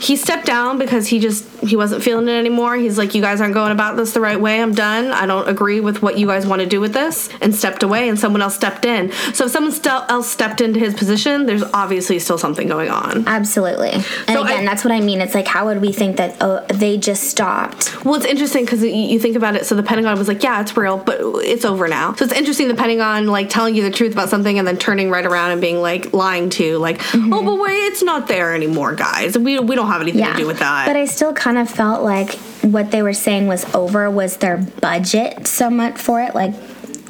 He 0.00 0.16
stepped 0.16 0.46
down 0.46 0.78
because 0.78 1.08
he 1.08 1.20
just 1.20 1.46
he 1.62 1.76
wasn't 1.76 2.02
feeling 2.02 2.28
it 2.28 2.32
anymore. 2.32 2.76
He's 2.76 2.98
like, 2.98 3.14
you 3.14 3.22
guys 3.22 3.40
aren't 3.40 3.54
going 3.54 3.72
about 3.72 3.96
this 3.96 4.12
the 4.12 4.20
right 4.20 4.40
way. 4.40 4.60
I'm 4.60 4.74
done. 4.74 5.12
I 5.12 5.26
don't 5.26 5.48
agree 5.48 5.80
with 5.80 6.02
what 6.02 6.18
you 6.18 6.26
guys 6.26 6.46
want 6.46 6.60
to 6.60 6.66
do 6.66 6.80
with 6.80 6.92
this, 6.92 7.28
and 7.40 7.54
stepped 7.54 7.82
away. 7.82 8.08
And 8.08 8.18
someone 8.18 8.42
else 8.42 8.54
stepped 8.54 8.84
in. 8.84 9.12
So 9.34 9.46
if 9.46 9.50
someone 9.50 9.72
st- 9.72 10.10
else 10.10 10.28
stepped 10.28 10.60
into 10.60 10.78
his 10.80 10.94
position, 10.94 11.46
there's 11.46 11.62
obviously 11.62 12.18
still 12.18 12.38
something 12.38 12.68
going 12.68 12.90
on. 12.90 13.26
Absolutely. 13.26 13.90
And 13.90 14.04
So 14.28 14.42
again, 14.42 14.60
I- 14.60 14.64
that's 14.64 14.84
what 14.84 14.92
I 14.92 15.00
mean. 15.00 15.20
It's 15.20 15.34
like, 15.34 15.46
how 15.46 15.66
would 15.66 15.80
we 15.80 15.92
think 15.92 16.16
that 16.16 16.36
oh, 16.40 16.64
they 16.72 16.96
just 16.96 17.24
stopped? 17.24 18.04
Well, 18.04 18.14
it's 18.14 18.26
interesting 18.26 18.64
because 18.64 18.82
you 18.82 18.90
you 18.90 19.18
think 19.18 19.36
about 19.36 19.56
it. 19.56 19.66
So 19.66 19.74
the 19.74 19.82
Pentagon 19.82 20.18
was 20.18 20.28
like, 20.28 20.42
"Yeah, 20.42 20.60
it's 20.60 20.76
real, 20.76 20.98
but 20.98 21.18
it's 21.20 21.64
over 21.64 21.88
now." 21.88 22.14
So 22.14 22.24
it's 22.24 22.34
interesting 22.34 22.68
the 22.68 22.74
Pentagon 22.74 23.26
like 23.26 23.48
telling 23.48 23.74
you 23.74 23.82
the 23.82 23.90
truth 23.90 24.12
about 24.12 24.28
something 24.28 24.58
and 24.58 24.66
then 24.66 24.76
turning 24.76 25.10
right 25.10 25.26
around 25.26 25.52
and 25.52 25.60
being 25.60 25.80
like 25.80 26.12
lying 26.12 26.50
to, 26.50 26.78
like, 26.78 26.98
"Oh, 27.00 27.18
mm-hmm. 27.18 27.30
but 27.30 27.58
wait, 27.58 27.76
it's 27.86 28.02
not 28.02 28.28
there 28.28 28.54
anymore, 28.54 28.94
guys. 28.94 29.36
We 29.36 29.58
we 29.58 29.74
don't 29.74 29.88
have 29.88 30.00
anything 30.00 30.24
to 30.24 30.34
do 30.34 30.46
with 30.46 30.58
that." 30.60 30.86
But 30.86 30.96
I 30.96 31.04
still 31.04 31.32
kind 31.32 31.49
of 31.58 31.70
felt 31.70 32.02
like 32.02 32.34
what 32.62 32.90
they 32.90 33.02
were 33.02 33.12
saying 33.12 33.46
was 33.46 33.64
over 33.74 34.10
was 34.10 34.36
their 34.38 34.58
budget 34.58 35.46
so 35.46 35.70
much 35.70 35.98
for 35.98 36.20
it, 36.20 36.34
like 36.34 36.54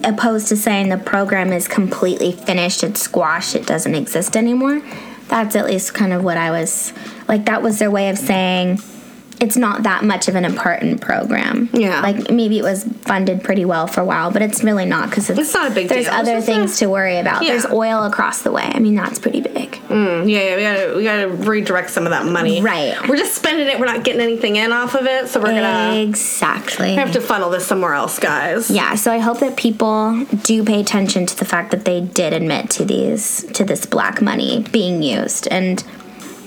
opposed 0.04 0.48
to 0.48 0.56
saying 0.56 0.88
the 0.88 0.98
program 0.98 1.52
is 1.52 1.68
completely 1.68 2.32
finished, 2.32 2.82
it's 2.82 3.00
squashed, 3.00 3.54
it 3.54 3.66
doesn't 3.66 3.94
exist 3.94 4.36
anymore. 4.36 4.82
That's 5.28 5.54
at 5.54 5.66
least 5.66 5.94
kind 5.94 6.12
of 6.12 6.24
what 6.24 6.36
I 6.36 6.50
was 6.50 6.92
like. 7.28 7.44
That 7.46 7.62
was 7.62 7.78
their 7.78 7.90
way 7.90 8.08
of 8.10 8.18
saying 8.18 8.80
it's 9.40 9.56
not 9.56 9.84
that 9.84 10.04
much 10.04 10.28
of 10.28 10.34
an 10.34 10.44
important 10.44 11.00
program. 11.00 11.68
Yeah. 11.72 12.00
like 12.02 12.30
maybe 12.30 12.58
it 12.58 12.62
was 12.62 12.84
funded 12.84 13.42
pretty 13.42 13.64
well 13.64 13.86
for 13.86 14.00
a 14.00 14.04
while, 14.04 14.30
but 14.30 14.42
it's 14.42 14.62
really 14.64 14.84
not 14.86 15.08
because 15.08 15.30
it's, 15.30 15.38
It's 15.38 15.54
not 15.54 15.70
a 15.70 15.74
big 15.74 15.88
There's 15.88 16.06
deal. 16.06 16.14
Other 16.14 16.40
things 16.40 16.78
to 16.78 16.86
worry 16.88 17.18
about. 17.18 17.42
Yeah. 17.42 17.50
There's 17.50 17.66
oil 17.66 18.04
across 18.04 18.42
the 18.42 18.52
way. 18.52 18.64
I 18.64 18.78
mean, 18.80 18.96
that's 18.96 19.18
pretty 19.18 19.40
big. 19.40 19.69
Mm, 19.90 20.30
yeah, 20.30 20.56
yeah, 20.56 20.56
we 20.56 20.62
gotta 20.62 20.96
we 20.96 21.02
gotta 21.04 21.28
redirect 21.28 21.90
some 21.90 22.04
of 22.04 22.10
that 22.10 22.24
money. 22.24 22.62
Right. 22.62 22.96
We're 23.08 23.16
just 23.16 23.34
spending 23.34 23.66
it. 23.66 23.80
We're 23.80 23.86
not 23.86 24.04
getting 24.04 24.20
anything 24.20 24.54
in 24.56 24.70
off 24.72 24.94
of 24.94 25.04
it, 25.06 25.28
so 25.28 25.40
we're 25.40 25.46
gonna 25.46 25.96
Exactly. 26.00 26.94
have 26.94 27.10
to 27.12 27.20
funnel 27.20 27.50
this 27.50 27.66
somewhere 27.66 27.94
else, 27.94 28.18
guys. 28.20 28.70
Yeah, 28.70 28.94
so 28.94 29.10
I 29.12 29.18
hope 29.18 29.40
that 29.40 29.56
people 29.56 30.24
do 30.44 30.64
pay 30.64 30.80
attention 30.80 31.26
to 31.26 31.36
the 31.36 31.44
fact 31.44 31.72
that 31.72 31.84
they 31.84 32.00
did 32.00 32.32
admit 32.32 32.70
to 32.70 32.84
these 32.84 33.42
to 33.54 33.64
this 33.64 33.84
black 33.84 34.22
money 34.22 34.64
being 34.70 35.02
used. 35.02 35.48
And 35.50 35.82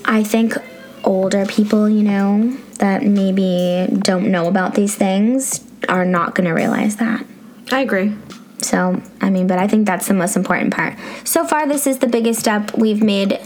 I 0.06 0.24
think 0.24 0.56
older 1.04 1.46
people, 1.46 1.90
you 1.90 2.04
know, 2.04 2.56
that 2.80 3.04
maybe 3.04 3.88
don't 4.00 4.32
know 4.32 4.48
about 4.48 4.76
these 4.76 4.96
things 4.96 5.62
are 5.90 6.06
not 6.06 6.34
going 6.34 6.48
to 6.48 6.54
realize 6.54 6.96
that. 6.96 7.26
I 7.72 7.82
agree. 7.82 8.16
So, 8.60 9.02
I 9.22 9.30
mean, 9.30 9.48
but 9.48 9.60
I 9.60 9.68
think 9.68 9.86
that's 9.86 10.08
the 10.08 10.14
most 10.14 10.36
important 10.38 10.74
part. 10.74 10.96
So 11.26 11.46
far, 11.46 11.68
this 11.68 11.86
is 11.86 12.00
the 12.00 12.08
biggest 12.08 12.40
step 12.40 12.78
we've 12.78 13.04
made 13.04 13.40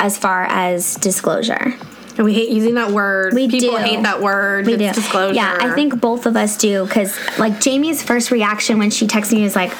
as 0.00 0.16
far 0.16 0.44
as 0.44 0.94
disclosure. 0.96 1.74
And 2.16 2.24
we 2.24 2.32
hate 2.34 2.50
using 2.50 2.74
that 2.74 2.92
word. 2.92 3.34
We 3.34 3.48
People 3.48 3.70
do. 3.70 3.76
hate 3.76 4.02
that 4.04 4.22
word. 4.22 4.66
We 4.66 4.74
it's 4.74 4.96
do. 4.96 5.02
disclosure. 5.02 5.34
Yeah, 5.34 5.58
I 5.60 5.74
think 5.74 6.00
both 6.00 6.26
of 6.26 6.36
us 6.36 6.56
do 6.56 6.86
because, 6.86 7.18
like, 7.38 7.60
Jamie's 7.60 8.02
first 8.02 8.30
reaction 8.30 8.78
when 8.78 8.90
she 8.90 9.06
texted 9.06 9.32
me 9.32 9.42
was 9.42 9.56
like, 9.56 9.72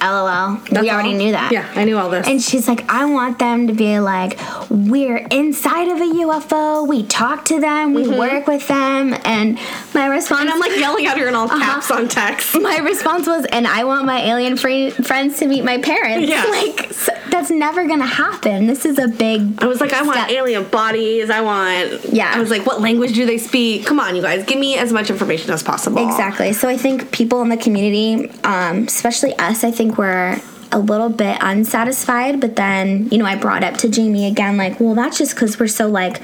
"LOL." 0.00 0.60
we 0.70 0.88
already 0.90 1.10
all. 1.10 1.14
knew 1.16 1.32
that. 1.32 1.50
Yeah, 1.50 1.68
I 1.74 1.84
knew 1.84 1.98
all 1.98 2.08
this. 2.08 2.26
And 2.28 2.40
she's 2.40 2.68
like, 2.68 2.88
I 2.88 3.04
want 3.06 3.38
them 3.40 3.66
to 3.66 3.72
be 3.72 3.98
like, 3.98 4.38
we're 4.72 5.18
inside 5.30 5.88
of 5.88 5.98
a 5.98 6.10
UFO. 6.24 6.88
We 6.88 7.02
talk 7.06 7.44
to 7.46 7.60
them. 7.60 7.92
We 7.92 8.08
work 8.08 8.46
with 8.46 8.66
them. 8.68 9.14
And 9.24 9.58
my 9.94 10.06
response, 10.06 10.40
Mm-hmm. 10.40 10.40
And 10.40 10.50
I'm 10.50 10.60
like 10.60 10.78
yelling 10.80 11.04
at 11.06 11.18
her 11.18 11.28
in 11.28 11.34
all 11.34 11.44
Uh-huh. 11.46 11.58
caps 11.60 11.90
on 11.90 12.08
text. 12.08 12.58
my 12.60 12.78
response 12.78 13.26
was, 13.26 13.44
and 13.52 13.66
I 13.66 13.84
want 13.84 14.06
my 14.06 14.20
alien 14.22 14.56
free 14.56 14.90
friends 14.90 15.38
to 15.40 15.46
meet 15.46 15.62
my 15.64 15.78
parents. 15.78 16.28
Yeah. 16.28 16.42
Like, 16.52 16.90
s 16.90 17.10
that's 17.30 17.50
never 17.50 17.86
gonna 17.86 18.06
happen. 18.06 18.66
This 18.66 18.84
is 18.84 18.98
a 18.98 19.08
big. 19.08 19.40
I 19.62 19.66
was 19.66 19.80
like, 19.80 19.92
I 19.94 20.02
want 20.02 20.18
step. 20.18 20.30
alien 20.30 20.64
bodies. 20.68 21.28
I 21.30 21.40
want. 21.40 22.04
Yeah. 22.12 22.30
I 22.34 22.38
was 22.40 22.50
like, 22.50 22.64
what 22.66 22.80
language 22.80 23.14
do 23.14 23.24
they 23.26 23.38
speak? 23.38 23.84
Come 23.86 23.98
on, 24.00 24.14
you 24.16 24.22
guys, 24.22 24.44
give 24.44 24.58
me 24.58 24.76
as 24.76 24.92
much 24.92 25.08
information 25.10 25.50
as 25.50 25.62
possible. 25.62 26.06
Exactly. 26.08 26.52
So 26.52 26.68
I 26.68 26.76
think 26.76 27.10
people 27.10 27.40
in 27.42 27.48
the 27.48 27.56
community, 27.56 28.30
um, 28.44 28.84
especially 28.84 29.34
us, 29.38 29.64
I 29.64 29.70
think 29.70 29.96
we're 29.98 30.40
a 30.72 30.78
little 30.78 31.08
bit 31.08 31.38
unsatisfied. 31.40 32.40
But 32.40 32.56
then, 32.56 33.08
you 33.10 33.18
know, 33.18 33.24
I 33.26 33.36
brought 33.36 33.62
up 33.64 33.76
to 33.78 33.88
Jamie 33.88 34.26
again, 34.26 34.56
like, 34.56 34.80
well, 34.80 34.94
that's 34.94 35.18
just 35.18 35.34
because 35.34 35.58
we're 35.58 35.66
so 35.68 35.88
like, 35.88 36.20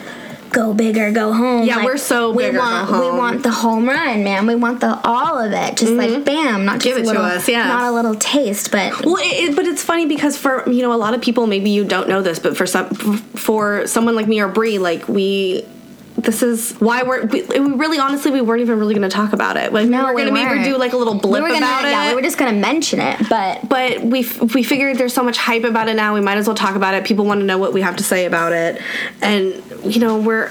go 0.50 0.72
big 0.72 0.96
or 0.96 1.12
go 1.12 1.32
home. 1.34 1.66
Yeah, 1.66 1.76
Like, 1.76 1.84
we're 1.84 1.96
so 1.98 2.30
we 2.30 2.44
big 2.44 2.54
or 2.54 2.58
go 2.58 2.60
want 2.64 2.90
we 2.90 3.10
want 3.18 3.42
the 3.42 3.50
home 3.50 3.86
run, 3.86 4.24
man. 4.24 4.46
We 4.46 4.54
want 4.54 4.80
the 4.80 4.98
all 5.04 5.38
of 5.38 5.52
it, 5.52 5.76
just 5.76 5.92
like 5.92 6.24
bam, 6.24 6.64
not 6.64 6.80
just 6.80 6.86
Mm-hmm. 6.86 6.88
Give 6.88 6.96
a 6.96 7.00
it 7.00 7.02
to 7.02 7.06
little, 7.20 7.22
us, 7.22 7.48
yeah. 7.48 7.66
not 7.68 7.84
a 7.84 7.92
little 7.92 8.14
taste, 8.14 8.70
but 8.72 9.04
Well, 9.04 9.16
it, 9.18 9.50
it- 9.50 9.56
but 9.56 9.66
it's 9.66 9.82
funny 9.84 10.06
because 10.06 10.38
for 10.38 10.66
you 10.70 10.80
know 10.82 10.92
a 10.92 10.96
lot 10.96 11.12
of 11.12 11.20
people, 11.20 11.46
maybe 11.46 11.68
you 11.70 11.84
don't 11.84 12.08
know 12.08 12.22
this, 12.22 12.38
but 12.38 12.56
for 12.56 12.66
some, 12.66 12.88
for 12.94 13.86
someone 13.86 14.14
like 14.16 14.26
me 14.26 14.40
or 14.40 14.48
Brie, 14.48 14.78
like 14.78 15.06
we. 15.08 15.66
This 16.18 16.42
is 16.42 16.72
why 16.80 17.04
we're 17.04 17.26
we, 17.26 17.42
we 17.42 17.58
really 17.58 17.98
honestly 17.98 18.30
we 18.32 18.40
weren't 18.40 18.60
even 18.60 18.78
really 18.78 18.92
going 18.94 19.08
to 19.08 19.14
talk 19.14 19.32
about 19.32 19.56
it. 19.56 19.72
Like 19.72 19.88
No, 19.88 19.98
we 19.98 20.04
were 20.04 20.14
we 20.14 20.22
going 20.22 20.28
to 20.28 20.34
maybe 20.34 20.50
weren't. 20.56 20.64
do 20.64 20.76
like 20.76 20.92
a 20.92 20.96
little 20.96 21.14
blip 21.14 21.42
we 21.42 21.48
were 21.48 21.54
gonna, 21.54 21.64
about 21.66 21.84
it. 21.84 21.90
yeah, 21.90 22.08
we 22.08 22.14
were 22.16 22.22
just 22.22 22.38
gonna 22.38 22.52
mention 22.58 23.00
it, 23.00 23.28
but 23.28 23.68
but 23.68 24.00
we 24.02 24.20
f- 24.20 24.54
we 24.54 24.62
figured 24.64 24.98
there's 24.98 25.14
so 25.14 25.22
much 25.22 25.38
hype 25.38 25.64
about 25.64 25.88
it 25.88 25.94
now. 25.94 26.14
We 26.14 26.20
might 26.20 26.36
as 26.36 26.46
well 26.48 26.56
talk 26.56 26.74
about 26.74 26.94
it. 26.94 27.04
People 27.04 27.24
want 27.24 27.40
to 27.40 27.46
know 27.46 27.56
what 27.58 27.72
we 27.72 27.80
have 27.82 27.96
to 27.96 28.02
say 28.04 28.24
about 28.26 28.52
it, 28.52 28.82
and 29.22 29.62
you 29.84 30.00
know 30.00 30.18
we're. 30.18 30.50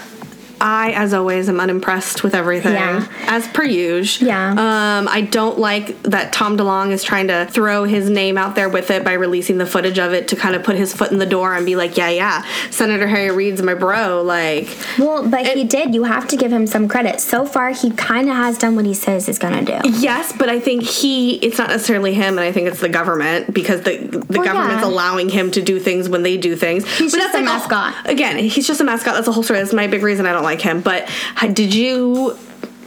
I, 0.60 0.92
as 0.92 1.14
always, 1.14 1.50
am 1.50 1.60
unimpressed 1.60 2.24
with 2.24 2.34
everything, 2.34 2.74
Yeah. 2.74 3.06
as 3.28 3.48
per 3.50 3.64
usual. 3.64 4.28
Yeah. 4.28 4.52
Um, 4.52 5.08
I 5.08 5.22
don't 5.22 5.60
like 5.60 6.02
that 6.04 6.34
Tom 6.34 6.58
DeLonge 6.58 6.92
is 6.92 7.04
trying 7.04 7.28
to 7.28 7.48
throw 7.50 7.84
his 7.84 8.10
name 8.10 8.38
out 8.38 8.56
there 8.56 8.70
with 8.70 8.90
it 8.92 9.04
by 9.04 9.14
releasing 9.14 9.58
the 9.58 9.66
footage 9.66 10.00
of 10.00 10.14
it 10.14 10.28
to 10.30 10.36
kind 10.36 10.56
of 10.56 10.64
put 10.64 10.76
his 10.76 10.94
foot 10.94 11.12
in 11.12 11.20
the 11.20 11.26
door 11.26 11.54
and 11.54 11.66
be 11.66 11.76
like, 11.76 11.98
yeah, 11.98 12.10
yeah, 12.10 12.44
Senator 12.72 13.08
Harry 13.08 13.32
Reid's 13.32 13.62
my 13.62 13.74
bro. 13.74 14.22
Like, 14.24 14.68
well, 14.98 15.28
but 15.28 15.46
he 15.48 15.64
did. 15.64 15.94
You 15.94 16.04
have 16.04 16.28
to 16.30 16.38
give 16.38 16.52
him 16.52 16.66
some 16.68 16.88
credit. 16.88 17.20
So 17.20 17.46
far, 17.46 17.70
he 17.72 17.92
kind 17.92 18.30
of 18.30 18.36
has 18.36 18.58
done 18.58 18.76
what 18.76 18.86
he 18.86 18.94
says 18.94 19.26
he's 19.28 19.40
gonna 19.40 19.64
do. 19.64 19.80
Yes, 19.86 20.34
but 20.38 20.50
I 20.50 20.60
think 20.60 20.84
he 20.84 21.36
it's 21.38 21.58
not 21.58 21.70
necessarily 21.70 22.14
him 22.14 22.38
and 22.38 22.42
I 22.42 22.52
think 22.52 22.68
it's 22.68 22.80
the 22.82 22.90
government 22.90 23.54
because 23.54 23.82
the 23.82 23.98
the 23.98 24.40
Well, 24.40 24.44
government's 24.44 24.84
yeah. 24.84 24.90
allowing 24.90 25.30
him 25.30 25.52
to 25.52 25.62
do 25.62 25.80
things 25.80 26.10
when 26.10 26.24
they 26.24 26.38
do 26.38 26.56
things. 26.56 26.86
He's 26.98 27.12
But 27.12 27.20
just 27.20 27.34
that's 27.34 27.36
a 27.36 27.46
like 27.52 27.70
mascot. 27.70 28.10
again, 28.10 28.38
he's 28.38 28.66
just 28.68 28.82
a 28.82 28.84
mascot. 28.84 29.14
That's 29.14 29.26
the 29.26 29.32
whole 29.32 29.44
story. 29.44 29.60
That's 29.60 29.74
my 29.74 29.88
big 29.88 30.04
reason 30.04 30.26
I 30.26 30.34
don't 30.34 30.44
like 30.48 30.62
him. 30.62 30.82
But 30.82 31.10
did 31.54 31.74
you 31.74 32.38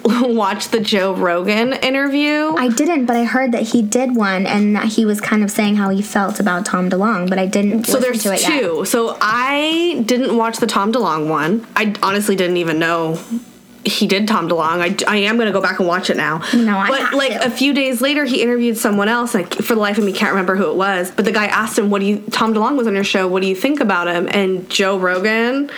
watch 0.05 0.69
the 0.69 0.81
Joe 0.81 1.14
Rogan 1.14 1.73
interview? 1.75 2.55
I 2.57 2.69
didn't, 2.69 3.07
but 3.07 3.17
I 3.17 3.25
heard 3.25 3.52
that 3.52 3.62
he 3.62 3.83
did 3.83 4.17
one, 4.17 4.47
and 4.47 4.75
that 4.76 4.87
he 4.87 5.05
was 5.05 5.21
kind 5.21 5.43
of 5.45 5.50
saying 5.50 5.76
how 5.76 5.90
he 5.90 6.00
felt 6.02 6.40
about 6.40 6.64
Tom 6.67 6.88
DeLonge, 6.90 7.29
but 7.29 7.38
I 7.38 7.47
didn't. 7.47 7.85
so 7.85 7.99
listen 7.99 8.02
there's 8.02 8.23
to 8.25 8.33
it 8.35 8.40
yet. 8.43 8.61
two. 8.61 8.85
So 8.87 9.17
I 9.21 10.02
didn't 10.07 10.37
watch 10.37 10.57
the 10.59 10.67
Tom 10.67 10.93
DeLonge 10.93 11.29
one. 11.29 11.67
I 11.76 11.95
honestly 12.02 12.35
didn't 12.37 12.57
even 12.57 12.79
know 12.79 13.19
he 13.85 14.07
did 14.07 14.29
Tom 14.29 14.47
DeLonge. 14.49 15.05
I, 15.07 15.12
I 15.14 15.17
am 15.19 15.38
gonna 15.38 15.52
go 15.52 15.61
back 15.62 15.79
and 15.79 15.88
watch 15.88 16.11
it 16.11 16.17
now. 16.17 16.43
No, 16.55 16.76
I 16.76 16.88
but 16.88 17.14
like 17.14 17.33
to. 17.33 17.47
a 17.47 17.50
few 17.50 17.73
days 17.73 18.00
later, 18.02 18.26
he 18.26 18.43
interviewed 18.43 18.76
someone 18.76 19.09
else. 19.09 19.33
Like 19.35 19.55
for 19.55 19.75
the 19.75 19.81
life 19.81 19.97
of 19.97 20.05
me, 20.05 20.12
can't 20.12 20.33
remember 20.33 20.55
who 20.57 20.71
it 20.71 20.76
was. 20.76 21.11
But 21.11 21.25
the 21.25 21.33
guy 21.33 21.47
asked 21.47 21.79
him, 21.79 21.88
"What 21.90 22.00
do 22.00 22.07
you?" 22.07 22.19
Tom 22.31 22.52
DeLonge 22.55 22.76
was 22.76 22.87
on 22.87 22.95
your 22.95 23.05
show. 23.05 23.26
What 23.26 23.40
do 23.43 23.49
you 23.49 23.57
think 23.57 23.81
about 23.81 24.07
him? 24.07 24.29
And 24.31 24.69
Joe 24.69 24.99
Rogan. 24.99 25.71